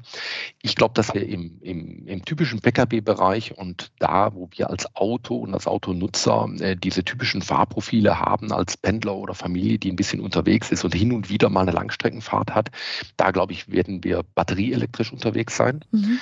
Ich 0.62 0.74
glaube, 0.74 0.94
dass 0.94 1.14
wir 1.14 1.26
im, 1.26 1.58
im, 1.60 2.06
im 2.06 2.24
typischen 2.24 2.60
Pkw-Bereich 2.60 3.56
und 3.56 3.92
da, 4.00 4.34
wo 4.34 4.48
wir 4.56 4.70
als 4.70 4.94
Auto 4.96 5.36
und 5.36 5.54
als 5.54 5.66
Autonutzer 5.66 6.48
äh, 6.58 6.76
diese 6.76 7.04
typischen 7.04 7.42
Fahrprofile 7.42 8.18
haben, 8.18 8.52
als 8.52 8.76
Pendler 8.76 9.14
oder 9.14 9.34
Familie, 9.34 9.78
die 9.78 9.92
ein 9.92 9.96
bisschen 9.96 10.20
unterwegs 10.20 10.72
ist 10.72 10.84
und 10.84 10.94
hin 10.94 11.12
und 11.12 11.30
wieder 11.30 11.48
mal 11.48 11.62
eine 11.62 11.72
Langstreckenfahrt 11.72 12.54
hat, 12.54 12.70
da 13.16 13.30
glaube 13.30 13.52
ich, 13.52 13.70
werden 13.70 14.02
wir 14.02 14.24
batterieelektrisch 14.34 15.12
unterwegs 15.12 15.56
sein. 15.56 15.84
Mhm. 15.92 16.18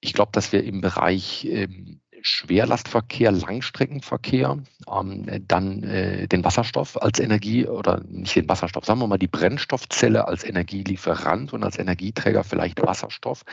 Ich 0.00 0.12
glaube, 0.12 0.30
dass 0.32 0.52
wir 0.52 0.62
im 0.62 0.80
Bereich 0.80 1.44
ähm, 1.44 2.00
Schwerlastverkehr, 2.22 3.32
Langstreckenverkehr, 3.32 4.58
ähm, 4.92 5.44
dann 5.46 5.82
äh, 5.82 6.28
den 6.28 6.44
Wasserstoff 6.44 7.00
als 7.00 7.18
Energie 7.18 7.66
oder 7.66 8.02
nicht 8.08 8.36
den 8.36 8.48
Wasserstoff, 8.48 8.84
sagen 8.84 9.00
wir 9.00 9.06
mal 9.06 9.18
die 9.18 9.28
Brennstoffzelle 9.28 10.26
als 10.26 10.44
Energielieferant 10.44 11.52
und 11.52 11.64
als 11.64 11.78
Energieträger 11.78 12.44
vielleicht 12.44 12.82
Wasserstoff 12.82 13.44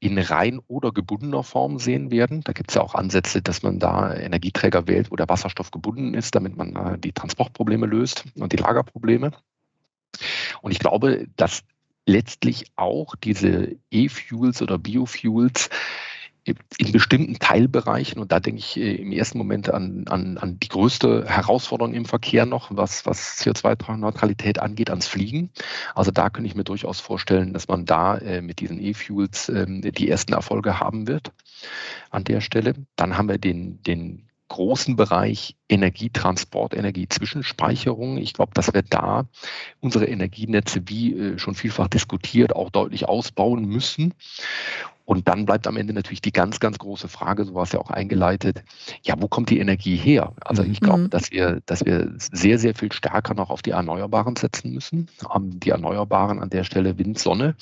in 0.00 0.18
rein 0.18 0.60
oder 0.66 0.90
gebundener 0.90 1.44
Form 1.44 1.78
sehen 1.78 2.10
werden. 2.10 2.40
Da 2.42 2.52
gibt 2.52 2.70
es 2.70 2.74
ja 2.74 2.82
auch 2.82 2.96
Ansätze, 2.96 3.40
dass 3.40 3.62
man 3.62 3.78
da 3.78 4.12
Energieträger 4.14 4.88
wählt, 4.88 5.12
wo 5.12 5.16
der 5.16 5.28
Wasserstoff 5.28 5.70
gebunden 5.70 6.14
ist, 6.14 6.34
damit 6.34 6.56
man 6.56 6.74
äh, 6.74 6.98
die 6.98 7.12
Transportprobleme 7.12 7.86
löst 7.86 8.24
und 8.34 8.52
die 8.52 8.56
Lagerprobleme. 8.56 9.30
Und 10.60 10.72
ich 10.72 10.80
glaube, 10.80 11.26
dass 11.36 11.62
letztlich 12.04 12.66
auch 12.74 13.14
diese 13.14 13.76
E-Fuels 13.92 14.60
oder 14.60 14.76
Biofuels 14.76 15.70
in 16.44 16.90
bestimmten 16.90 17.38
Teilbereichen, 17.38 18.20
und 18.20 18.32
da 18.32 18.40
denke 18.40 18.58
ich 18.58 18.76
äh, 18.76 18.96
im 18.96 19.12
ersten 19.12 19.38
Moment 19.38 19.70
an, 19.70 20.04
an, 20.08 20.38
an 20.38 20.58
die 20.58 20.68
größte 20.68 21.24
Herausforderung 21.26 21.94
im 21.94 22.04
Verkehr 22.04 22.46
noch, 22.46 22.68
was, 22.72 23.06
was 23.06 23.38
CO2-Neutralität 23.38 24.58
angeht, 24.58 24.90
ans 24.90 25.06
Fliegen. 25.06 25.50
Also 25.94 26.10
da 26.10 26.30
könnte 26.30 26.48
ich 26.48 26.56
mir 26.56 26.64
durchaus 26.64 27.00
vorstellen, 27.00 27.52
dass 27.52 27.68
man 27.68 27.84
da 27.84 28.18
äh, 28.18 28.42
mit 28.42 28.58
diesen 28.60 28.80
E-Fuels 28.80 29.48
äh, 29.50 29.66
die 29.68 30.08
ersten 30.08 30.32
Erfolge 30.32 30.80
haben 30.80 31.06
wird 31.06 31.32
an 32.10 32.24
der 32.24 32.40
Stelle. 32.40 32.74
Dann 32.96 33.16
haben 33.16 33.28
wir 33.28 33.38
den, 33.38 33.82
den 33.84 34.28
großen 34.52 34.96
Bereich 34.96 35.56
Energietransport, 35.70 36.74
Energiezwischenspeicherung. 36.74 38.18
Ich 38.18 38.34
glaube, 38.34 38.52
dass 38.52 38.74
wir 38.74 38.82
da 38.82 39.26
unsere 39.80 40.04
Energienetze, 40.04 40.82
wie 40.86 41.14
äh, 41.14 41.38
schon 41.38 41.54
vielfach 41.54 41.88
diskutiert, 41.88 42.54
auch 42.54 42.68
deutlich 42.68 43.08
ausbauen 43.08 43.64
müssen. 43.64 44.12
Und 45.04 45.28
dann 45.28 45.46
bleibt 45.46 45.66
am 45.66 45.76
Ende 45.76 45.92
natürlich 45.92 46.20
die 46.20 46.32
ganz, 46.32 46.60
ganz 46.60 46.78
große 46.78 47.08
Frage, 47.08 47.44
so 47.44 47.54
war 47.54 47.64
es 47.64 47.72
ja 47.72 47.80
auch 47.80 47.90
eingeleitet, 47.90 48.62
ja, 49.02 49.14
wo 49.18 49.28
kommt 49.28 49.50
die 49.50 49.58
Energie 49.58 49.96
her? 49.96 50.32
Also 50.40 50.62
ich 50.62 50.80
glaube, 50.80 51.02
mhm. 51.02 51.10
dass 51.10 51.30
wir, 51.30 51.60
dass 51.66 51.84
wir 51.84 52.12
sehr, 52.16 52.58
sehr 52.58 52.74
viel 52.74 52.92
stärker 52.92 53.34
noch 53.34 53.50
auf 53.50 53.62
die 53.62 53.70
Erneuerbaren 53.70 54.36
setzen 54.36 54.72
müssen. 54.72 55.08
Ähm, 55.34 55.58
die 55.58 55.70
Erneuerbaren 55.70 56.38
an 56.38 56.50
der 56.50 56.64
Stelle 56.64 56.98
Wind, 56.98 57.18
Sonne 57.18 57.56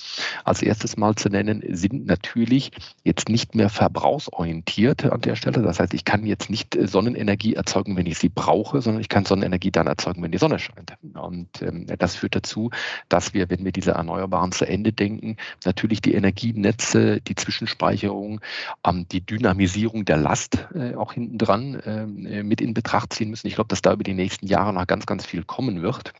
als 0.45 0.63
erstes 0.63 0.97
Mal 0.97 1.15
zu 1.15 1.29
nennen, 1.29 1.63
sind 1.69 2.07
natürlich 2.07 2.73
jetzt 3.05 3.29
nicht 3.29 3.55
mehr 3.55 3.69
verbrauchsorientiert 3.69 5.05
an 5.05 5.21
der 5.21 5.37
Stelle. 5.37 5.63
Das 5.63 5.81
heißt, 5.81 5.95
ich 5.95 6.05
kann 6.05 6.27
jetzt 6.27 6.51
nicht 6.51 6.77
äh, 6.77 6.87
Sonnenenergie 6.87 7.55
erzeugen, 7.55 7.97
wenn 7.97 8.07
ich 8.07 8.19
sie 8.19 8.29
brauche, 8.29 8.83
sondern 8.83 9.01
ich 9.01 9.09
kann 9.09 9.25
Sonnenenergie 9.25 9.71
dann 9.71 9.87
erzeugen, 9.87 10.23
wenn 10.23 10.33
die 10.33 10.39
Sonne 10.39 10.59
scheint. 10.59 10.95
Und 11.15 11.63
ähm, 11.63 11.87
das 11.99 12.17
führt 12.17 12.37
dazu, 12.37 12.71
dass 13.09 13.35
wir, 13.35 13.49
wenn 13.51 13.65
wir 13.65 13.73
diese 13.73 13.93
Erneuerbaren 13.93 14.53
zu 14.53 14.67
Ende 14.67 14.93
denken, 14.93 15.37
natürlich 15.65 16.03
die 16.03 16.15
Energienetze, 16.15 17.21
die 17.31 17.37
Zwischenspeicherung, 17.37 18.41
ähm, 18.85 19.07
die 19.09 19.25
Dynamisierung 19.25 20.05
der 20.05 20.19
Last 20.19 20.69
äh, 20.75 20.95
auch 20.95 21.15
hinten 21.15 21.39
dran 21.39 21.81
ähm, 21.87 22.27
äh, 22.27 22.43
mit 22.43 22.61
in 22.61 22.75
Betracht 22.75 23.15
ziehen 23.15 23.31
müssen. 23.31 23.47
Ich 23.47 23.55
glaube, 23.55 23.69
dass 23.69 23.81
da 23.81 23.93
über 23.93 24.05
die 24.05 24.15
nächsten 24.15 24.47
Jahre 24.47 24.75
noch 24.75 24.87
ganz, 24.87 25.07
ganz 25.07 25.25
viel 25.25 25.45
kommen 25.45 25.81
wird. 25.81 26.13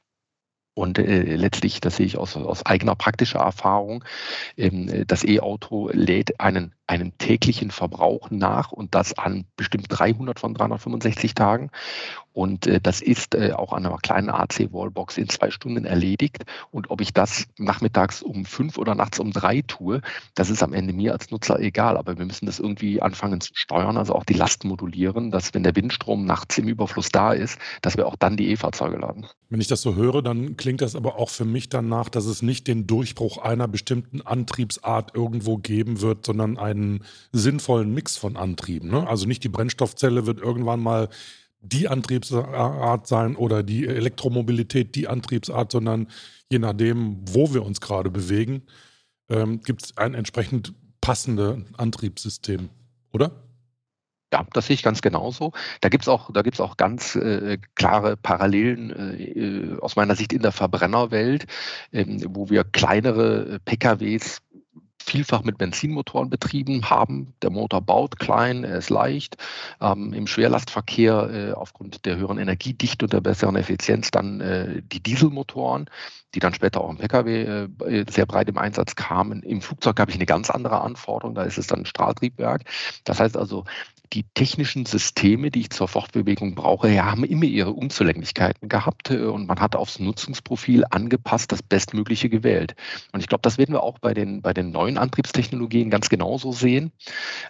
Und 0.75 0.99
äh, 0.99 1.37
letztlich, 1.37 1.81
das 1.81 1.97
sehe 1.97 2.07
ich 2.07 2.17
aus, 2.17 2.37
aus 2.37 2.65
eigener 2.65 2.95
praktischer 2.95 3.41
Erfahrung, 3.41 4.05
ähm, 4.57 5.05
das 5.07 5.25
E-Auto 5.25 5.91
lädt 5.93 6.41
einen, 6.41 6.75
einen 6.87 7.19
täglichen 7.19 7.71
Verbrauch 7.71 8.31
nach 8.31 8.73
und 8.73 8.95
das 8.95 9.19
an 9.19 9.45
bestimmt 9.57 9.87
300 9.89 10.39
von 10.39 10.55
365 10.55 11.35
Tagen. 11.35 11.71
Und 12.33 12.67
äh, 12.67 12.81
das 12.81 13.01
ist 13.01 13.35
äh, 13.35 13.53
auch 13.53 13.73
an 13.73 13.85
einer 13.85 13.99
kleinen 13.99 14.31
AC-Wallbox 14.31 15.19
in 15.19 15.29
zwei 15.29 15.51
Stunden 15.51 15.85
erledigt. 15.85 16.45
Und 16.71 16.91
ob 16.91 17.01
ich 17.01 17.13
das 17.13 17.47
nachmittags 17.59 18.23
um 18.23 18.45
fünf 18.45 18.79
oder 18.79 18.95
nachts 18.95 19.19
um 19.19 19.33
drei 19.33 19.63
tue, 19.63 20.01
das 20.35 20.51
ist 20.51 20.63
am 20.63 20.73
Ende 20.73 20.93
mir 20.93 21.13
als 21.13 21.31
Nutzer 21.31 21.59
egal. 21.59 21.97
Aber 21.97 22.19
wir 22.19 22.25
müssen 22.25 22.47
das 22.47 22.61
irgendwie 22.61 23.03
anfangen 23.03 23.41
zu 23.41 23.53
steuern, 23.55 23.97
also 23.97 24.15
auch 24.15 24.25
die 24.25 24.35
Last 24.35 24.65
modulieren, 24.65 25.31
dass 25.31 25.55
wenn 25.55 25.65
der 25.65 25.75
Windstrom 25.75 26.25
nachts 26.25 26.59
im 26.59 26.69
Überfluss 26.69 27.09
da 27.09 27.33
ist, 27.33 27.59
dass 27.83 27.97
wir 27.97 28.07
auch 28.07 28.17
dann 28.17 28.37
die 28.37 28.51
E-Fahrzeuge 28.51 28.97
laden. 28.97 29.27
Wenn 29.49 29.61
ich 29.61 29.67
das 29.67 29.83
so 29.83 29.97
höre, 29.97 30.23
dann 30.23 30.57
klingt 30.57 30.81
das 30.81 30.95
aber 30.95 31.17
auch 31.17 31.31
für 31.31 31.45
mich 31.45 31.69
danach, 31.69 32.09
dass 32.09 32.27
es 32.27 32.43
nicht 32.43 32.69
den 32.69 32.87
Durchbruch 32.87 33.39
einer 33.39 33.67
bestimmten 33.67 34.21
Antriebsart 34.21 35.17
irgendwo 35.17 35.57
geben 35.57 36.01
wird, 36.01 36.25
sondern 36.25 36.57
einen 36.59 37.05
sinnvollen 37.33 37.93
Mix 37.93 38.17
von 38.17 38.37
Antrieben. 38.37 38.91
Ne? 38.91 39.09
Also 39.09 39.27
nicht 39.27 39.43
die 39.43 39.49
Brennstoffzelle 39.49 40.27
wird 40.27 40.41
irgendwann 40.41 40.81
mal 40.81 41.09
die 41.61 41.89
Antriebsart 41.89 43.07
sein 43.07 43.37
oder 43.37 43.63
die 43.63 43.87
Elektromobilität 43.87 44.95
die 44.95 45.09
Antriebsart, 45.09 45.73
sondern 45.73 46.09
je 46.51 46.59
nachdem, 46.59 47.19
wo 47.29 47.53
wir 47.53 47.65
uns 47.65 47.81
gerade 47.81 48.11
bewegen, 48.11 48.63
ähm, 49.29 49.61
gibt 49.63 49.85
es 49.85 49.97
ein 49.97 50.15
entsprechend 50.15 50.75
passendes 51.01 51.59
Antriebssystem, 51.77 52.71
oder? 53.13 53.33
Ja, 54.33 54.47
das 54.53 54.67
sehe 54.67 54.75
ich 54.75 54.83
ganz 54.85 55.03
genauso. 55.03 55.53
Da 55.81 55.89
gibt 55.89 56.05
es 56.05 56.09
auch, 56.09 56.31
auch 56.31 56.77
ganz 56.77 57.17
äh, 57.17 57.59
klare 57.75 58.17
Parallelen 58.17 58.91
äh, 58.91 59.81
aus 59.81 59.97
meiner 59.97 60.15
Sicht 60.15 60.33
in 60.33 60.43
der 60.43 60.53
Verbrennerwelt, 60.53 61.47
ähm, 61.93 62.23
wo 62.29 62.49
wir 62.49 62.63
kleinere 62.63 63.55
äh, 63.55 63.59
PKWs 63.59 64.41
vielfach 65.05 65.43
mit 65.43 65.59
Benzinmotoren 65.59 66.31
betrieben 66.31 66.89
haben. 66.89 67.35
Der 67.43 67.51
Motor 67.51 67.81
baut 67.81 68.19
klein, 68.19 68.65
er 68.65 68.79
ist 68.79 68.91
leicht. 68.91 69.37
Ähm, 69.81 70.13
Im 70.13 70.27
Schwerlastverkehr 70.27 71.31
äh, 71.33 71.53
aufgrund 71.53 72.05
der 72.05 72.17
höheren 72.17 72.39
Energiedichte 72.39 73.07
und 73.07 73.13
der 73.13 73.21
besseren 73.21 73.57
Effizienz 73.57 74.11
dann 74.11 74.41
äh, 74.41 74.83
die 74.83 75.01
Dieselmotoren, 75.01 75.89
die 76.35 76.41
dann 76.41 76.55
später 76.55 76.81
auch 76.81 76.91
im 76.91 76.99
Pkw 76.99 77.43
äh, 77.43 78.05
sehr 78.09 78.27
breit 78.27 78.49
im 78.49 78.59
Einsatz 78.59 78.95
kamen. 78.95 79.43
Im 79.43 79.61
Flugzeug 79.61 79.99
habe 79.99 80.11
ich 80.11 80.17
eine 80.17 80.27
ganz 80.27 80.51
andere 80.51 80.81
Anforderung, 80.81 81.35
da 81.35 81.43
ist 81.43 81.59
es 81.59 81.67
dann 81.67 81.81
ein 81.81 81.87
Strahltriebwerk. 81.87 82.65
Das 83.05 83.21
heißt 83.21 83.37
also, 83.37 83.65
die 84.13 84.25
technischen 84.35 84.87
Systeme, 84.87 85.51
die 85.51 85.61
ich 85.61 85.71
zur 85.71 85.87
Fortbewegung 85.87 86.55
brauche, 86.55 86.89
ja, 86.89 87.05
haben 87.05 87.25
immer 87.25 87.45
ihre 87.45 87.73
Unzulänglichkeiten 87.73 88.69
gehabt 88.69 89.11
äh, 89.11 89.19
und 89.19 89.47
man 89.47 89.61
hat 89.61 89.77
aufs 89.77 90.01
Nutzungsprofil 90.01 90.85
angepasst 90.91 91.53
das 91.53 91.63
Bestmögliche 91.63 92.29
gewählt. 92.29 92.75
Und 93.13 93.21
ich 93.21 93.29
glaube, 93.29 93.43
das 93.43 93.57
werden 93.57 93.73
wir 93.73 93.83
auch 93.83 93.99
bei 93.99 94.13
den, 94.13 94.43
bei 94.43 94.53
den 94.53 94.73
neuen 94.73 94.99
Antriebstechnologien 94.99 95.91
ganz 95.91 96.09
genauso 96.09 96.51
sehen, 96.53 96.91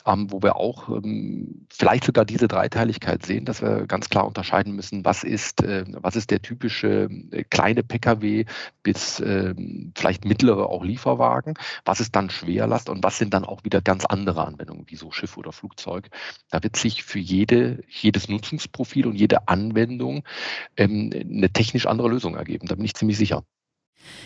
ähm, 0.06 0.30
wo 0.30 0.42
wir 0.42 0.56
auch 0.56 0.88
ähm, 0.90 1.66
vielleicht 1.70 2.04
sogar 2.04 2.26
diese 2.26 2.46
Dreiteiligkeit 2.46 3.24
sehen, 3.24 3.46
dass 3.46 3.62
wir 3.62 3.86
ganz 3.86 4.10
klar 4.10 4.26
unterscheiden 4.26 4.76
müssen, 4.76 5.04
was 5.04 5.24
ist, 5.24 5.62
äh, 5.62 5.84
was 5.88 6.14
ist 6.16 6.30
der 6.30 6.42
typische 6.42 7.08
äh, 7.30 7.44
kleine 7.44 7.82
Pkw 7.82 8.44
bis 8.82 9.20
äh, 9.20 9.54
vielleicht 9.96 10.26
mittlere 10.26 10.68
auch 10.68 10.84
Lieferwagen, 10.84 11.54
was 11.86 12.00
ist 12.00 12.14
dann 12.14 12.28
Schwerlast 12.28 12.90
und 12.90 13.02
was 13.02 13.16
sind 13.16 13.32
dann 13.32 13.44
auch 13.44 13.64
wieder 13.64 13.80
ganz 13.80 14.04
andere 14.04 14.46
Anwendungen, 14.46 14.84
wie 14.88 14.96
so 14.96 15.10
Schiff 15.10 15.38
oder 15.38 15.52
Flugzeug. 15.52 16.10
Da 16.50 16.62
wird 16.62 16.76
sich 16.76 17.02
für 17.02 17.18
jede, 17.18 17.82
jedes 17.88 18.28
Nutzungsprofil 18.28 19.06
und 19.06 19.16
jede 19.16 19.48
Anwendung 19.48 20.24
ähm, 20.76 21.12
eine 21.12 21.50
technisch 21.50 21.86
andere 21.86 22.08
Lösung 22.08 22.34
ergeben. 22.34 22.66
Da 22.66 22.74
bin 22.74 22.84
ich 22.84 22.94
ziemlich 22.94 23.18
sicher. 23.18 23.44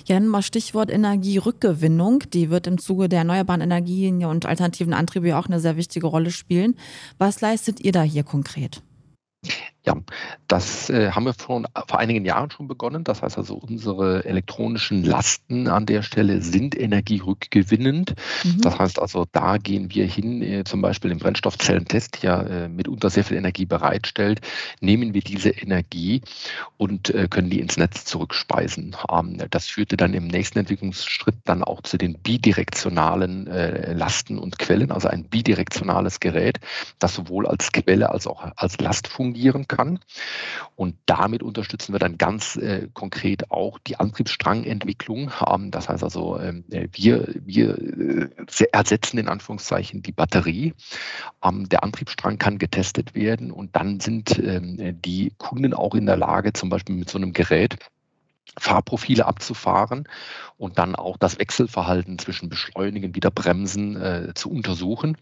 Ja, 0.07 0.21
mal 0.21 0.43
Stichwort 0.43 0.91
Energierückgewinnung. 0.91 2.25
Die 2.33 2.51
wird 2.51 2.67
im 2.67 2.79
Zuge 2.79 3.09
der 3.09 3.21
erneuerbaren 3.21 3.61
Energien 3.61 4.25
und 4.25 4.47
alternativen 4.47 4.95
Antriebe 4.95 5.37
auch 5.37 5.47
eine 5.47 5.61
sehr 5.61 5.77
wichtige 5.77 6.07
Rolle 6.07 6.31
spielen. 6.31 6.77
Was 7.19 7.41
leistet 7.41 7.81
ihr 7.81 7.93
da 7.93 8.03
hier 8.03 8.23
konkret? 8.23 8.83
Ja, 9.87 9.97
das 10.49 10.89
äh, 10.89 11.11
haben 11.11 11.27
wir 11.27 11.35
vor, 11.35 11.63
vor 11.89 11.99
einigen 11.99 12.25
Jahren 12.25 12.51
schon 12.51 12.69
begonnen. 12.69 13.05
Das 13.05 13.21
heißt 13.21 13.37
also, 13.37 13.57
unsere 13.57 14.25
elektronischen 14.25 15.05
Lasten 15.05 15.69
an 15.69 15.85
der 15.85 16.03
Stelle 16.03 16.41
sind 16.41 16.75
energierückgewinnend. 16.79 18.15
Mhm. 18.45 18.63
Das 18.63 18.79
heißt 18.79 18.99
also, 18.99 19.27
da 19.31 19.59
gehen 19.59 19.95
wir 19.95 20.07
hin, 20.07 20.41
äh, 20.41 20.65
zum 20.65 20.81
Beispiel 20.81 21.11
im 21.11 21.19
Brennstoffzellentest, 21.19 22.23
ja 22.23 22.43
äh, 22.43 22.69
mitunter 22.71 23.11
sehr 23.11 23.25
viel 23.25 23.37
Energie 23.37 23.67
bereitstellt, 23.67 24.41
nehmen 24.81 25.13
wir 25.13 25.21
diese 25.21 25.51
Energie 25.51 26.23
und 26.79 27.11
äh, 27.11 27.29
können 27.29 27.51
die 27.51 27.61
ins 27.61 27.77
Netz 27.77 28.07
zurückspeisen. 28.07 28.97
Ähm, 29.13 29.37
das 29.51 29.67
führte 29.67 29.99
dann 29.99 30.15
im 30.15 30.29
nächsten 30.29 30.61
Entwicklungsschritt 30.61 31.37
dann 31.45 31.63
auch 31.63 31.83
zu 31.83 31.99
den 31.99 32.15
bidirektionalen 32.15 33.49
äh, 33.49 33.93
Lasten 33.93 34.39
und 34.39 34.59
Quellen, 34.59 34.91
also 34.91 35.09
ein 35.09 35.25
bidirektionales 35.25 36.21
Gerät, 36.21 36.59
das 36.99 37.15
sowohl 37.15 37.47
als 37.47 37.71
Quelle 37.71 38.09
als 38.09 38.27
auch 38.27 38.51
als 38.57 38.81
Last 38.81 39.09
fungieren 39.09 39.69
kann 39.69 39.74
kann. 39.77 39.99
Und 40.77 40.97
damit 41.07 41.43
unterstützen 41.43 41.93
wir 41.93 41.99
dann 41.99 42.19
ganz 42.19 42.57
äh, 42.57 42.89
konkret 42.93 43.51
auch 43.51 43.79
die 43.79 43.97
Antriebsstrangentwicklung. 43.97 45.31
Ähm, 45.49 45.71
das 45.71 45.89
heißt 45.89 46.03
also, 46.03 46.39
ähm, 46.39 46.65
äh, 46.71 46.89
wir, 46.93 47.29
wir 47.45 47.79
äh, 47.79 48.29
ersetzen 48.73 49.19
in 49.19 49.29
Anführungszeichen 49.29 50.03
die 50.03 50.13
Batterie. 50.13 50.75
Ähm, 51.43 51.69
der 51.69 51.85
Antriebsstrang 51.85 52.39
kann 52.39 52.59
getestet 52.59 53.15
werden 53.15 53.51
und 53.51 53.77
dann 53.77 54.01
sind 54.01 54.39
ähm, 54.39 55.01
die 55.01 55.33
Kunden 55.39 55.75
auch 55.75 55.95
in 55.95 56.07
der 56.07 56.17
Lage, 56.17 56.53
zum 56.53 56.69
Beispiel 56.69 56.97
mit 56.97 57.11
so 57.11 57.19
einem 57.19 57.33
Gerät 57.33 57.77
Fahrprofile 58.59 59.27
abzufahren 59.27 60.09
und 60.57 60.79
dann 60.79 60.95
auch 60.95 61.17
das 61.17 61.39
Wechselverhalten 61.39 62.19
zwischen 62.19 62.49
Beschleunigen, 62.49 63.15
wieder 63.15 63.31
Bremsen 63.31 64.01
äh, 64.01 64.33
zu 64.35 64.51
untersuchen 64.51 65.17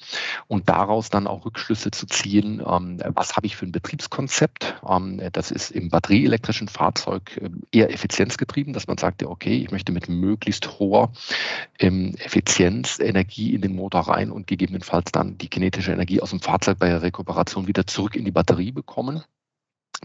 und 0.48 0.68
daraus 0.68 1.08
dann 1.08 1.26
auch 1.26 1.44
Rückschlüsse 1.44 1.90
zu 1.90 2.06
ziehen, 2.06 2.62
ähm, 2.66 2.98
was 3.14 3.36
habe 3.36 3.46
ich 3.46 3.56
für 3.56 3.66
ein 3.66 3.72
Betriebskonzept. 3.72 4.74
Ähm, 4.86 5.20
das 5.32 5.50
ist 5.50 5.70
im 5.70 5.88
batterieelektrischen 5.88 6.68
Fahrzeug 6.68 7.38
äh, 7.38 7.48
eher 7.70 7.92
effizienzgetrieben, 7.92 8.74
dass 8.74 8.86
man 8.86 8.98
sagt, 8.98 9.22
ja, 9.22 9.28
okay, 9.28 9.56
ich 9.56 9.70
möchte 9.70 9.92
mit 9.92 10.08
möglichst 10.08 10.78
hoher 10.78 11.10
ähm, 11.78 12.14
Effizienz 12.18 12.98
Energie 12.98 13.54
in 13.54 13.62
den 13.62 13.74
Motor 13.74 14.02
rein 14.02 14.30
und 14.30 14.46
gegebenenfalls 14.46 15.10
dann 15.12 15.38
die 15.38 15.48
kinetische 15.48 15.92
Energie 15.92 16.20
aus 16.20 16.30
dem 16.30 16.40
Fahrzeug 16.40 16.78
bei 16.78 16.88
der 16.88 17.02
Rekuperation 17.02 17.66
wieder 17.66 17.86
zurück 17.86 18.16
in 18.16 18.24
die 18.24 18.30
Batterie 18.30 18.72
bekommen. 18.72 19.24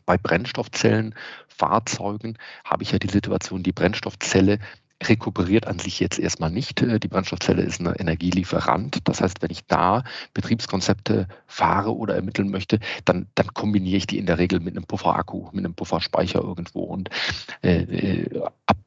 Bei 0.06 0.18
Brennstoffzellen, 0.18 1.16
Fahrzeugen 1.48 2.38
habe 2.64 2.84
ich 2.84 2.92
ja 2.92 3.00
die 3.00 3.10
Situation, 3.10 3.64
die 3.64 3.72
Brennstoffzelle 3.72 4.60
rekuperiert 5.04 5.68
an 5.68 5.80
sich 5.80 6.00
jetzt 6.00 6.20
erstmal 6.20 6.50
nicht. 6.50 6.82
Äh, 6.82 7.00
die 7.00 7.08
Brennstoffzelle 7.08 7.62
ist 7.62 7.80
ein 7.80 7.88
Energielieferant. 7.88 9.00
Das 9.08 9.22
heißt, 9.22 9.42
wenn 9.42 9.52
ich 9.52 9.66
da 9.66 10.04
Betriebskonzepte 10.34 11.28
fahre 11.46 11.96
oder 11.96 12.16
ermitteln 12.16 12.50
möchte, 12.50 12.80
dann, 13.06 13.28
dann 13.36 13.54
kombiniere 13.54 13.98
ich 13.98 14.08
die 14.08 14.18
in 14.18 14.26
der 14.26 14.40
Regel 14.40 14.60
mit 14.60 14.76
einem 14.76 14.86
Pufferakku, 14.86 15.50
mit 15.52 15.66
einem 15.66 15.76
Pufferspeicher 15.76 16.42
irgendwo. 16.42 16.84
Und 16.84 17.10
äh, 17.62 17.82
äh 17.82 18.42
ab, 18.66 18.78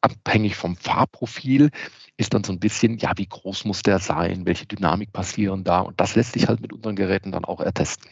abhängig 0.00 0.56
vom 0.56 0.76
Fahrprofil 0.76 1.70
ist 2.16 2.34
dann 2.34 2.44
so 2.44 2.52
ein 2.52 2.60
bisschen, 2.60 2.98
ja, 2.98 3.12
wie 3.16 3.26
groß 3.26 3.64
muss 3.64 3.82
der 3.82 3.98
sein, 3.98 4.46
welche 4.46 4.66
Dynamik 4.66 5.12
passieren 5.12 5.64
da. 5.64 5.80
Und 5.80 6.00
das 6.00 6.14
lässt 6.14 6.32
sich 6.32 6.48
halt 6.48 6.60
mit 6.60 6.72
unseren 6.72 6.96
Geräten 6.96 7.32
dann 7.32 7.44
auch 7.44 7.60
ertesten. 7.60 8.08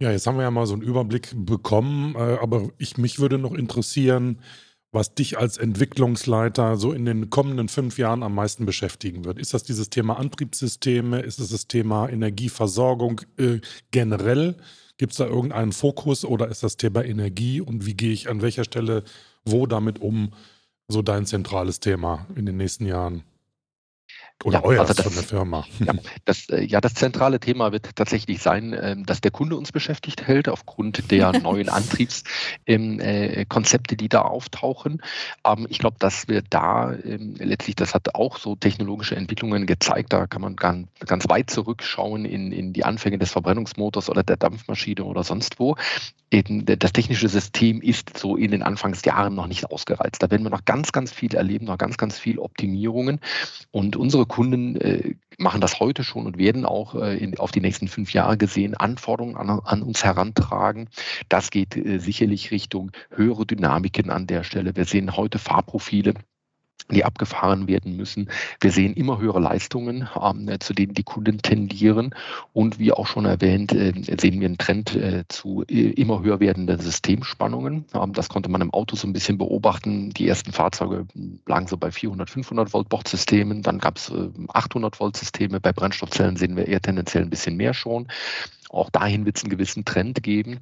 Ja, 0.00 0.10
jetzt 0.10 0.26
haben 0.26 0.36
wir 0.36 0.42
ja 0.42 0.50
mal 0.50 0.66
so 0.66 0.74
einen 0.74 0.82
Überblick 0.82 1.32
bekommen, 1.34 2.14
äh, 2.16 2.38
aber 2.40 2.70
ich, 2.78 2.98
mich 2.98 3.20
würde 3.20 3.38
noch 3.38 3.54
interessieren, 3.54 4.40
was 4.92 5.14
dich 5.14 5.38
als 5.38 5.56
Entwicklungsleiter 5.56 6.76
so 6.76 6.92
in 6.92 7.06
den 7.06 7.30
kommenden 7.30 7.68
fünf 7.68 7.98
Jahren 7.98 8.22
am 8.22 8.34
meisten 8.34 8.66
beschäftigen 8.66 9.24
wird. 9.24 9.38
Ist 9.38 9.54
das 9.54 9.62
dieses 9.62 9.88
Thema 9.88 10.18
Antriebssysteme? 10.18 11.20
Ist 11.20 11.40
es 11.40 11.48
das 11.48 11.66
Thema 11.66 12.08
Energieversorgung 12.08 13.22
äh, 13.38 13.60
generell? 13.90 14.56
Gibt 14.98 15.12
es 15.12 15.18
da 15.18 15.26
irgendeinen 15.26 15.72
Fokus 15.72 16.24
oder 16.24 16.48
ist 16.48 16.62
das 16.62 16.76
Thema 16.76 17.04
Energie 17.04 17.60
und 17.62 17.86
wie 17.86 17.94
gehe 17.94 18.12
ich 18.12 18.28
an 18.28 18.42
welcher 18.42 18.64
Stelle 18.64 19.02
wo 19.44 19.66
damit 19.66 20.00
um? 20.00 20.32
So 20.88 21.00
dein 21.00 21.24
zentrales 21.24 21.80
Thema 21.80 22.26
in 22.36 22.44
den 22.44 22.58
nächsten 22.58 22.84
Jahren. 22.84 23.22
Oder 24.44 24.58
ja, 24.58 24.64
euer 24.64 24.80
also 24.80 24.94
das, 24.94 25.04
von 25.04 25.14
der 25.14 25.22
Firma. 25.22 25.64
Ja 25.84 25.94
das, 26.24 26.48
äh, 26.48 26.64
ja, 26.64 26.80
das 26.80 26.94
zentrale 26.94 27.38
Thema 27.40 27.72
wird 27.72 27.96
tatsächlich 27.96 28.40
sein, 28.40 28.74
ähm, 28.80 29.04
dass 29.06 29.20
der 29.20 29.30
Kunde 29.30 29.56
uns 29.56 29.72
beschäftigt 29.72 30.26
hält, 30.26 30.48
aufgrund 30.48 31.10
der 31.10 31.32
neuen 31.40 31.68
Antriebskonzepte, 31.68 33.96
die 33.96 34.08
da 34.08 34.22
auftauchen. 34.22 35.02
Ähm, 35.44 35.66
ich 35.68 35.78
glaube, 35.78 35.96
dass 35.98 36.28
wir 36.28 36.40
da 36.42 36.92
ähm, 36.92 37.34
letztlich, 37.38 37.76
das 37.76 37.94
hat 37.94 38.14
auch 38.14 38.38
so 38.38 38.56
technologische 38.56 39.16
Entwicklungen 39.16 39.66
gezeigt, 39.66 40.12
da 40.12 40.26
kann 40.26 40.42
man 40.42 40.56
ganz, 40.56 40.88
ganz 41.00 41.26
weit 41.28 41.50
zurückschauen 41.50 42.24
in, 42.24 42.52
in 42.52 42.72
die 42.72 42.84
Anfänge 42.84 43.18
des 43.18 43.32
Verbrennungsmotors 43.32 44.08
oder 44.08 44.22
der 44.22 44.36
Dampfmaschine 44.36 45.02
oder 45.04 45.24
sonst 45.24 45.58
wo. 45.58 45.74
Eben 46.30 46.64
das 46.64 46.92
technische 46.92 47.28
System 47.28 47.82
ist 47.82 48.16
so 48.16 48.36
in 48.36 48.52
den 48.52 48.62
Anfangsjahren 48.62 49.34
noch 49.34 49.48
nicht 49.48 49.70
ausgereizt. 49.70 50.22
Da 50.22 50.30
werden 50.30 50.44
wir 50.44 50.50
noch 50.50 50.64
ganz, 50.64 50.90
ganz 50.90 51.12
viel 51.12 51.34
erleben, 51.34 51.66
noch 51.66 51.76
ganz, 51.76 51.98
ganz 51.98 52.18
viel 52.18 52.38
Optimierungen. 52.38 53.20
Und 53.70 53.96
unsere 53.96 54.24
Kunden 54.32 54.76
äh, 54.76 55.14
machen 55.36 55.60
das 55.60 55.78
heute 55.78 56.04
schon 56.04 56.24
und 56.24 56.38
werden 56.38 56.64
auch 56.64 56.94
äh, 56.94 57.18
in, 57.18 57.38
auf 57.38 57.50
die 57.50 57.60
nächsten 57.60 57.86
fünf 57.86 58.14
Jahre 58.14 58.38
gesehen 58.38 58.74
Anforderungen 58.74 59.36
an, 59.36 59.50
an 59.50 59.82
uns 59.82 60.02
herantragen. 60.04 60.88
Das 61.28 61.50
geht 61.50 61.76
äh, 61.76 61.98
sicherlich 61.98 62.50
Richtung 62.50 62.92
höhere 63.10 63.44
Dynamiken 63.44 64.08
an 64.08 64.26
der 64.26 64.42
Stelle. 64.42 64.74
Wir 64.74 64.86
sehen 64.86 65.18
heute 65.18 65.38
Fahrprofile 65.38 66.14
die 66.90 67.04
abgefahren 67.04 67.68
werden 67.68 67.96
müssen. 67.96 68.28
Wir 68.60 68.70
sehen 68.70 68.94
immer 68.94 69.18
höhere 69.18 69.40
Leistungen, 69.40 70.08
ähm, 70.20 70.48
zu 70.60 70.72
denen 70.72 70.94
die 70.94 71.02
Kunden 71.02 71.38
tendieren. 71.38 72.14
Und 72.52 72.78
wie 72.78 72.92
auch 72.92 73.06
schon 73.06 73.24
erwähnt, 73.24 73.72
äh, 73.72 73.92
sehen 74.18 74.40
wir 74.40 74.48
einen 74.48 74.58
Trend 74.58 74.94
äh, 74.94 75.24
zu 75.28 75.64
äh, 75.68 75.90
immer 75.90 76.22
höher 76.22 76.40
werdenden 76.40 76.80
Systemspannungen. 76.80 77.86
Ähm, 77.94 78.12
das 78.12 78.28
konnte 78.28 78.50
man 78.50 78.60
im 78.60 78.72
Auto 78.72 78.96
so 78.96 79.06
ein 79.06 79.12
bisschen 79.12 79.38
beobachten. 79.38 80.10
Die 80.10 80.28
ersten 80.28 80.52
Fahrzeuge 80.52 81.06
lagen 81.46 81.66
so 81.66 81.76
bei 81.76 81.90
400, 81.90 82.30
500 82.30 82.72
Volt 82.72 82.88
Bordsystemen. 82.88 83.62
Dann 83.62 83.78
gab 83.78 83.96
es 83.96 84.12
800 84.52 84.98
Volt 85.00 85.16
Systeme. 85.16 85.60
Bei 85.60 85.72
Brennstoffzellen 85.72 86.36
sehen 86.36 86.56
wir 86.56 86.66
eher 86.66 86.80
tendenziell 86.80 87.22
ein 87.22 87.30
bisschen 87.30 87.56
mehr 87.56 87.74
schon. 87.74 88.08
Auch 88.68 88.90
dahin 88.90 89.26
wird 89.26 89.36
es 89.36 89.44
einen 89.44 89.50
gewissen 89.50 89.84
Trend 89.84 90.22
geben 90.22 90.60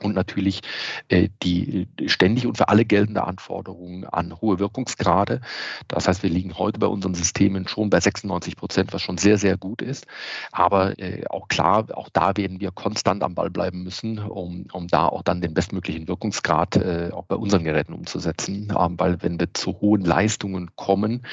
und 0.00 0.14
natürlich 0.14 0.60
äh, 1.08 1.28
die 1.42 1.88
ständig 2.06 2.46
und 2.46 2.56
für 2.56 2.68
alle 2.68 2.84
geltende 2.84 3.24
Anforderungen 3.24 4.04
an 4.04 4.40
hohe 4.40 4.58
Wirkungsgrade. 4.58 5.40
Das 5.88 6.08
heißt, 6.08 6.22
wir 6.22 6.30
liegen 6.30 6.58
heute 6.58 6.78
bei 6.78 6.86
unseren 6.86 7.14
Systemen 7.14 7.68
schon 7.68 7.90
bei 7.90 8.00
96 8.00 8.56
Prozent, 8.56 8.92
was 8.92 9.02
schon 9.02 9.18
sehr, 9.18 9.38
sehr 9.38 9.56
gut 9.56 9.82
ist. 9.82 10.06
Aber 10.50 10.98
äh, 10.98 11.24
auch 11.28 11.48
klar, 11.48 11.86
auch 11.94 12.08
da 12.12 12.36
werden 12.36 12.60
wir 12.60 12.70
konstant 12.70 13.22
am 13.22 13.34
Ball 13.34 13.50
bleiben 13.50 13.82
müssen, 13.82 14.18
um, 14.18 14.66
um 14.72 14.88
da 14.88 15.06
auch 15.06 15.22
dann 15.22 15.40
den 15.40 15.54
bestmöglichen 15.54 16.08
Wirkungsgrad 16.08 16.76
äh, 16.76 17.10
auch 17.12 17.24
bei 17.24 17.36
unseren 17.36 17.64
Geräten 17.64 17.92
umzusetzen. 17.92 18.72
Ähm, 18.78 18.98
weil 18.98 19.22
wenn 19.22 19.38
wir 19.38 19.52
zu 19.54 19.80
hohen 19.80 20.02
Leistungen 20.02 20.70
kommen, 20.76 21.26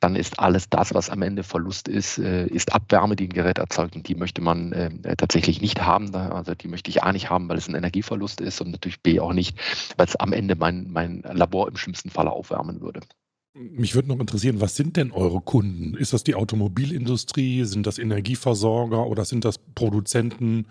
dann 0.00 0.16
ist 0.16 0.38
alles 0.38 0.68
das, 0.68 0.94
was 0.94 1.10
am 1.10 1.22
Ende 1.22 1.42
Verlust 1.42 1.88
ist, 1.88 2.18
äh, 2.18 2.46
ist 2.46 2.74
Abwärme, 2.74 3.16
die 3.16 3.28
ein 3.28 3.32
Gerät 3.32 3.58
erzeugt 3.58 3.96
und 3.96 4.08
die 4.08 4.14
möchte 4.14 4.40
man 4.40 4.72
äh, 4.72 5.16
tatsächlich 5.16 5.60
nicht 5.60 5.82
haben. 5.82 6.14
Also 6.14 6.54
die 6.54 6.68
möchte 6.68 6.90
ich 6.90 7.02
A 7.02 7.12
nicht 7.12 7.30
haben, 7.30 7.48
weil 7.48 7.58
es 7.58 7.68
ein 7.68 7.74
Energie 7.74 8.01
Energieverlust 8.02 8.40
ist 8.40 8.60
und 8.60 8.70
natürlich 8.70 9.00
B 9.00 9.20
auch 9.20 9.32
nicht, 9.32 9.56
weil 9.96 10.06
es 10.06 10.16
am 10.16 10.32
Ende 10.32 10.56
mein, 10.56 10.90
mein 10.90 11.22
Labor 11.22 11.68
im 11.68 11.76
schlimmsten 11.76 12.10
Falle 12.10 12.30
aufwärmen 12.30 12.80
würde. 12.80 13.00
Mich 13.54 13.94
würde 13.94 14.08
noch 14.08 14.18
interessieren, 14.18 14.60
was 14.60 14.76
sind 14.76 14.96
denn 14.96 15.12
eure 15.12 15.40
Kunden? 15.40 15.94
Ist 15.94 16.14
das 16.14 16.24
die 16.24 16.34
Automobilindustrie, 16.34 17.64
sind 17.64 17.86
das 17.86 17.98
Energieversorger 17.98 19.06
oder 19.06 19.24
sind 19.24 19.44
das 19.44 19.58
Produzenten 19.58 20.66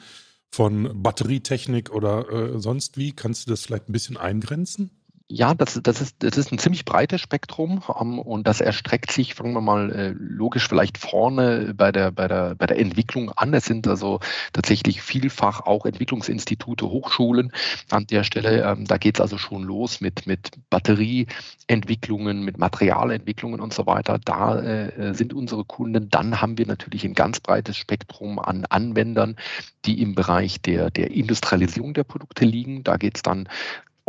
von 0.52 1.02
Batterietechnik 1.02 1.92
oder 1.92 2.30
äh, 2.30 2.60
sonst 2.60 2.98
wie? 2.98 3.12
Kannst 3.12 3.46
du 3.46 3.52
das 3.52 3.62
vielleicht 3.62 3.88
ein 3.88 3.94
bisschen 3.94 4.18
eingrenzen? 4.18 4.90
Ja, 5.34 5.54
das, 5.54 5.80
das, 5.82 6.02
ist, 6.02 6.18
das 6.20 6.38
ist 6.38 6.52
ein 6.52 6.58
ziemlich 6.58 6.84
breites 6.84 7.22
Spektrum 7.22 7.82
um, 7.88 8.14
ähm, 8.16 8.20
und 8.20 8.48
das 8.48 8.60
erstreckt 8.60 9.14
sich, 9.14 9.34
fangen 9.34 9.54
wir 9.54 9.62
mal 9.62 9.90
äh, 9.90 10.14
logisch 10.18 10.68
vielleicht 10.68 10.98
vorne 10.98 11.74
bei 11.74 11.94
der, 11.94 12.12
bei, 12.12 12.28
der, 12.28 12.56
bei 12.56 12.66
der 12.66 12.78
Entwicklung 12.78 13.32
an. 13.32 13.54
Es 13.54 13.64
sind 13.64 13.88
also 13.88 14.20
tatsächlich 14.52 15.02
vielfach 15.02 15.62
auch 15.62 15.86
Entwicklungsinstitute, 15.86 16.86
Hochschulen 16.90 17.54
an 17.90 18.08
der 18.08 18.26
Stelle. 18.26 18.62
Ähm, 18.70 18.84
da 18.84 18.98
geht 18.98 19.16
es 19.16 19.22
also 19.22 19.38
schon 19.38 19.64
los 19.64 20.02
mit, 20.02 20.28
mit 20.28 20.52
Batterieentwicklungen, 20.70 22.44
mit 22.44 22.58
Materialentwicklungen 22.58 23.62
und 23.62 23.74
so 23.74 23.86
weiter. 23.86 24.20
Da 24.20 24.60
äh, 24.60 25.14
sind 25.14 25.34
unsere 25.34 25.64
Kunden. 25.64 26.10
Dann 26.10 26.42
haben 26.42 26.58
wir 26.58 26.68
natürlich 26.68 27.06
ein 27.06 27.14
ganz 27.14 27.40
breites 27.40 27.78
Spektrum 27.78 28.38
an 28.38 28.66
Anwendern, 28.66 29.38
die 29.86 30.02
im 30.02 30.14
Bereich 30.14 30.62
der, 30.62 30.92
der 30.92 31.12
Industrialisierung 31.12 31.94
der 31.94 32.04
Produkte 32.04 32.44
liegen. 32.44 32.84
Da 32.84 32.98
geht 32.98 33.16
es 33.16 33.22
dann 33.22 33.48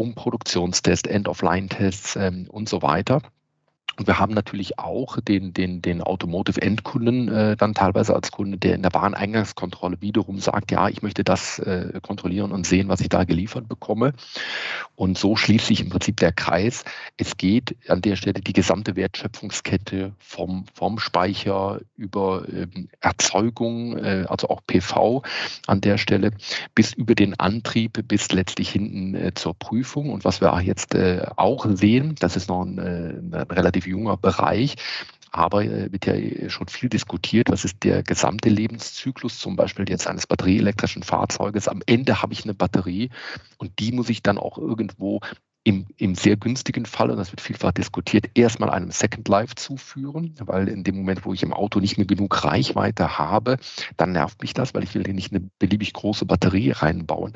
um 0.02 0.14
Produktionstests, 0.14 1.08
End-of-Line-Tests 1.08 2.16
ähm, 2.16 2.46
und 2.50 2.68
so 2.68 2.82
weiter. 2.82 3.22
Und 3.96 4.06
wir 4.06 4.18
haben 4.18 4.34
natürlich 4.34 4.78
auch 4.78 5.20
den, 5.20 5.52
den, 5.52 5.82
den 5.82 6.02
Automotive-Endkunden 6.02 7.28
äh, 7.28 7.56
dann 7.56 7.74
teilweise 7.74 8.14
als 8.14 8.30
Kunde, 8.30 8.58
der 8.58 8.74
in 8.74 8.82
der 8.82 8.92
Wareneingangskontrolle 8.94 10.00
wiederum 10.00 10.38
sagt, 10.38 10.70
ja, 10.70 10.88
ich 10.88 11.02
möchte 11.02 11.24
das 11.24 11.58
äh, 11.58 12.00
kontrollieren 12.02 12.52
und 12.52 12.66
sehen, 12.66 12.88
was 12.88 13.00
ich 13.00 13.08
da 13.08 13.24
geliefert 13.24 13.68
bekomme. 13.68 14.14
Und 14.96 15.18
so 15.18 15.36
schließt 15.36 15.66
sich 15.66 15.80
im 15.80 15.90
Prinzip 15.90 16.18
der 16.18 16.32
Kreis. 16.32 16.84
Es 17.16 17.36
geht 17.36 17.76
an 17.88 18.02
der 18.02 18.16
Stelle 18.16 18.40
die 18.40 18.52
gesamte 18.52 18.96
Wertschöpfungskette 18.96 20.12
vom, 20.18 20.64
vom 20.74 20.98
Speicher 20.98 21.80
über 21.96 22.44
ähm, 22.48 22.88
Erzeugung, 23.00 23.98
äh, 23.98 24.24
also 24.28 24.48
auch 24.48 24.60
PV 24.66 25.22
an 25.66 25.80
der 25.80 25.98
Stelle, 25.98 26.30
bis 26.74 26.92
über 26.92 27.14
den 27.14 27.38
Antrieb, 27.38 28.06
bis 28.08 28.32
letztlich 28.32 28.70
hinten 28.70 29.14
äh, 29.14 29.34
zur 29.34 29.54
Prüfung. 29.54 30.10
Und 30.10 30.24
was 30.24 30.40
wir 30.40 30.58
jetzt 30.62 30.94
äh, 30.94 31.26
auch 31.36 31.66
sehen, 31.70 32.14
das 32.18 32.36
ist 32.36 32.48
noch 32.48 32.62
ein, 32.64 32.78
äh, 32.78 33.36
ein 33.36 33.50
relativ 33.50 33.81
relativ 33.82 33.86
junger 33.86 34.16
Bereich. 34.16 34.76
Aber 35.34 35.64
äh, 35.64 35.90
wird 35.90 36.06
ja 36.06 36.50
schon 36.50 36.68
viel 36.68 36.90
diskutiert, 36.90 37.50
was 37.50 37.64
ist 37.64 37.82
der 37.84 38.02
gesamte 38.02 38.50
Lebenszyklus 38.50 39.38
zum 39.38 39.56
Beispiel 39.56 39.88
jetzt 39.88 40.06
eines 40.06 40.26
batterieelektrischen 40.26 41.02
Fahrzeuges. 41.02 41.68
Am 41.68 41.80
Ende 41.86 42.20
habe 42.20 42.34
ich 42.34 42.44
eine 42.44 42.52
Batterie 42.54 43.08
und 43.56 43.78
die 43.78 43.92
muss 43.92 44.10
ich 44.10 44.22
dann 44.22 44.36
auch 44.36 44.58
irgendwo 44.58 45.20
im, 45.64 45.86
im 45.96 46.14
sehr 46.14 46.36
günstigen 46.36 46.86
Fall, 46.86 47.10
und 47.10 47.18
das 47.18 47.30
wird 47.30 47.40
vielfach 47.40 47.72
diskutiert, 47.72 48.26
erstmal 48.34 48.70
einem 48.70 48.90
Second 48.90 49.28
Life 49.28 49.54
zuführen, 49.54 50.34
weil 50.40 50.68
in 50.68 50.82
dem 50.82 50.96
Moment, 50.96 51.24
wo 51.24 51.32
ich 51.32 51.42
im 51.42 51.52
Auto 51.52 51.78
nicht 51.78 51.98
mehr 51.98 52.06
genug 52.06 52.44
Reichweite 52.44 53.18
habe, 53.18 53.58
dann 53.96 54.12
nervt 54.12 54.42
mich 54.42 54.54
das, 54.54 54.74
weil 54.74 54.82
ich 54.82 54.94
will 54.94 55.04
hier 55.04 55.14
nicht 55.14 55.32
eine 55.32 55.48
beliebig 55.58 55.92
große 55.92 56.26
Batterie 56.26 56.72
reinbauen. 56.72 57.34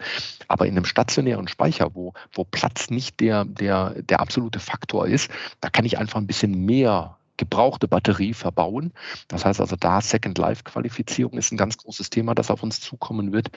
Aber 0.49 0.67
in 0.67 0.73
einem 0.73 0.85
stationären 0.85 1.47
Speicher, 1.47 1.95
wo, 1.95 2.15
wo 2.33 2.45
Platz 2.45 2.91
nicht 2.91 3.21
der, 3.21 3.45
der, 3.45 4.03
der 4.03 4.21
absolute 4.21 4.59
Faktor 4.59 5.07
ist, 5.07 5.31
da 5.61 5.71
kann 5.71 5.85
ich 5.85 5.99
einfach 5.99 6.19
ein 6.19 6.27
bisschen 6.27 6.65
mehr 6.65 7.19
gebrauchte 7.37 7.87
Batterie 7.87 8.35
verbauen. 8.35 8.93
Das 9.29 9.45
heißt 9.45 9.61
also, 9.61 9.77
da 9.77 10.01
Second 10.01 10.39
Life 10.39 10.65
Qualifizierung 10.65 11.39
ist 11.39 11.53
ein 11.53 11.59
ganz 11.59 11.77
großes 11.77 12.11
Thema, 12.11 12.35
das 12.35 12.51
auf 12.51 12.63
uns 12.63 12.81
zukommen 12.81 13.33
wird. 13.33 13.51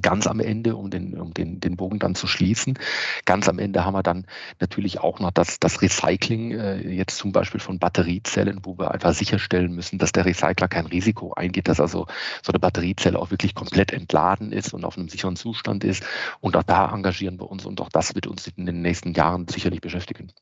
Ganz 0.00 0.26
am 0.26 0.40
Ende, 0.40 0.76
um 0.76 0.88
den, 0.88 1.20
um 1.20 1.34
den, 1.34 1.60
den 1.60 1.76
Bogen 1.76 1.98
dann 1.98 2.14
zu 2.14 2.26
schließen, 2.26 2.78
ganz 3.26 3.48
am 3.50 3.58
Ende 3.58 3.84
haben 3.84 3.92
wir 3.94 4.02
dann 4.02 4.26
natürlich 4.58 5.00
auch 5.00 5.20
noch 5.20 5.30
das, 5.30 5.60
das 5.60 5.82
Recycling, 5.82 6.52
äh, 6.52 6.88
jetzt 6.88 7.18
zum 7.18 7.32
Beispiel 7.32 7.60
von 7.60 7.78
Batteriezellen, 7.78 8.60
wo 8.62 8.78
wir 8.78 8.92
einfach 8.92 9.12
sicherstellen 9.12 9.74
müssen, 9.74 9.98
dass 9.98 10.12
der 10.12 10.24
Recycler 10.24 10.68
kein 10.68 10.86
Risiko 10.86 11.34
eingeht, 11.34 11.68
dass 11.68 11.80
also 11.80 12.06
so 12.42 12.52
eine 12.52 12.60
Batteriezelle 12.60 13.18
auch 13.18 13.30
wirklich 13.30 13.54
komplett 13.54 13.92
entladen 13.92 14.52
ist 14.52 14.72
und 14.72 14.84
auf 14.84 14.96
einem 14.96 15.08
sicheren 15.10 15.36
Zustand 15.36 15.84
ist. 15.84 16.02
Und 16.40 16.56
auch 16.56 16.62
da 16.62 16.90
engagieren 16.92 17.38
wir 17.38 17.50
uns 17.50 17.66
und 17.66 17.80
auch 17.80 17.90
das 17.90 18.14
wird 18.14 18.26
uns 18.26 18.46
in 18.46 18.66
den 18.66 18.80
nächsten 18.80 19.12
Jahren 19.12 19.46
sicherlich 19.48 19.82
beschäftigen. 19.82 20.32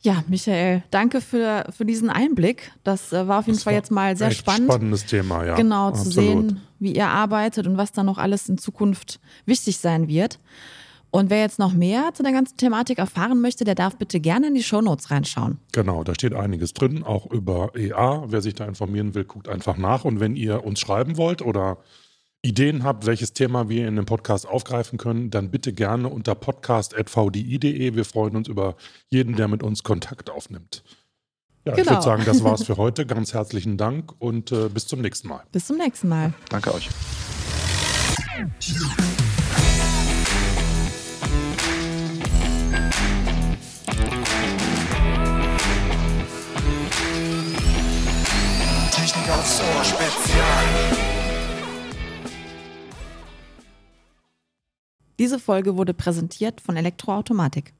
Ja, 0.00 0.22
Michael, 0.28 0.84
danke 0.90 1.20
für, 1.20 1.66
für 1.76 1.84
diesen 1.84 2.08
Einblick. 2.08 2.70
Das 2.84 3.12
äh, 3.12 3.26
war 3.26 3.40
auf 3.40 3.46
jeden 3.46 3.56
das 3.56 3.64
Fall 3.64 3.74
jetzt 3.74 3.90
mal 3.90 4.16
sehr 4.16 4.30
spannend. 4.30 4.70
Spannendes 4.70 5.06
Thema, 5.06 5.44
ja. 5.44 5.56
Genau, 5.56 5.88
Absolut. 5.88 6.14
zu 6.14 6.20
sehen, 6.20 6.60
wie 6.78 6.94
ihr 6.94 7.08
arbeitet 7.08 7.66
und 7.66 7.76
was 7.76 7.90
da 7.90 8.04
noch 8.04 8.18
alles 8.18 8.48
in 8.48 8.58
Zukunft 8.58 9.18
wichtig 9.44 9.78
sein 9.78 10.06
wird. 10.06 10.38
Und 11.10 11.30
wer 11.30 11.40
jetzt 11.40 11.58
noch 11.58 11.72
mehr 11.72 12.10
zu 12.12 12.22
der 12.22 12.32
ganzen 12.32 12.56
Thematik 12.58 12.98
erfahren 12.98 13.40
möchte, 13.40 13.64
der 13.64 13.74
darf 13.74 13.96
bitte 13.96 14.20
gerne 14.20 14.48
in 14.48 14.54
die 14.54 14.62
Shownotes 14.62 15.10
reinschauen. 15.10 15.58
Genau, 15.72 16.04
da 16.04 16.14
steht 16.14 16.34
einiges 16.34 16.74
drin, 16.74 17.02
auch 17.02 17.26
über 17.30 17.74
EA. 17.74 18.24
Wer 18.26 18.42
sich 18.42 18.54
da 18.54 18.66
informieren 18.66 19.14
will, 19.14 19.24
guckt 19.24 19.48
einfach 19.48 19.78
nach. 19.78 20.04
Und 20.04 20.20
wenn 20.20 20.36
ihr 20.36 20.64
uns 20.64 20.80
schreiben 20.80 21.16
wollt 21.16 21.40
oder 21.40 21.78
Ideen 22.48 22.82
habt, 22.82 23.04
welches 23.04 23.34
Thema 23.34 23.68
wir 23.68 23.86
in 23.86 23.96
dem 23.96 24.06
Podcast 24.06 24.48
aufgreifen 24.48 24.98
können, 24.98 25.28
dann 25.28 25.50
bitte 25.50 25.74
gerne 25.74 26.08
unter 26.08 26.34
podcast.vdi.de. 26.34 27.94
Wir 27.94 28.04
freuen 28.06 28.36
uns 28.36 28.48
über 28.48 28.74
jeden, 29.10 29.36
der 29.36 29.48
mit 29.48 29.62
uns 29.62 29.82
Kontakt 29.82 30.30
aufnimmt. 30.30 30.82
Ja, 31.66 31.74
genau. 31.74 31.82
ich 31.82 31.90
würde 31.90 32.02
sagen, 32.02 32.22
das 32.24 32.42
war's 32.42 32.64
für 32.66 32.78
heute. 32.78 33.04
Ganz 33.04 33.34
herzlichen 33.34 33.76
Dank 33.76 34.14
und 34.18 34.50
äh, 34.50 34.70
bis 34.70 34.86
zum 34.86 35.02
nächsten 35.02 35.28
Mal. 35.28 35.42
Bis 35.52 35.66
zum 35.66 35.76
nächsten 35.76 36.08
Mal. 36.08 36.32
Danke 36.48 36.74
euch. 36.74 36.88
Technik 48.90 49.30
aufs 49.30 49.60
Ohr 49.60 49.84
Spezial. 49.84 51.17
Diese 55.18 55.40
Folge 55.40 55.76
wurde 55.76 55.94
präsentiert 55.94 56.60
von 56.60 56.76
Elektroautomatik. 56.76 57.74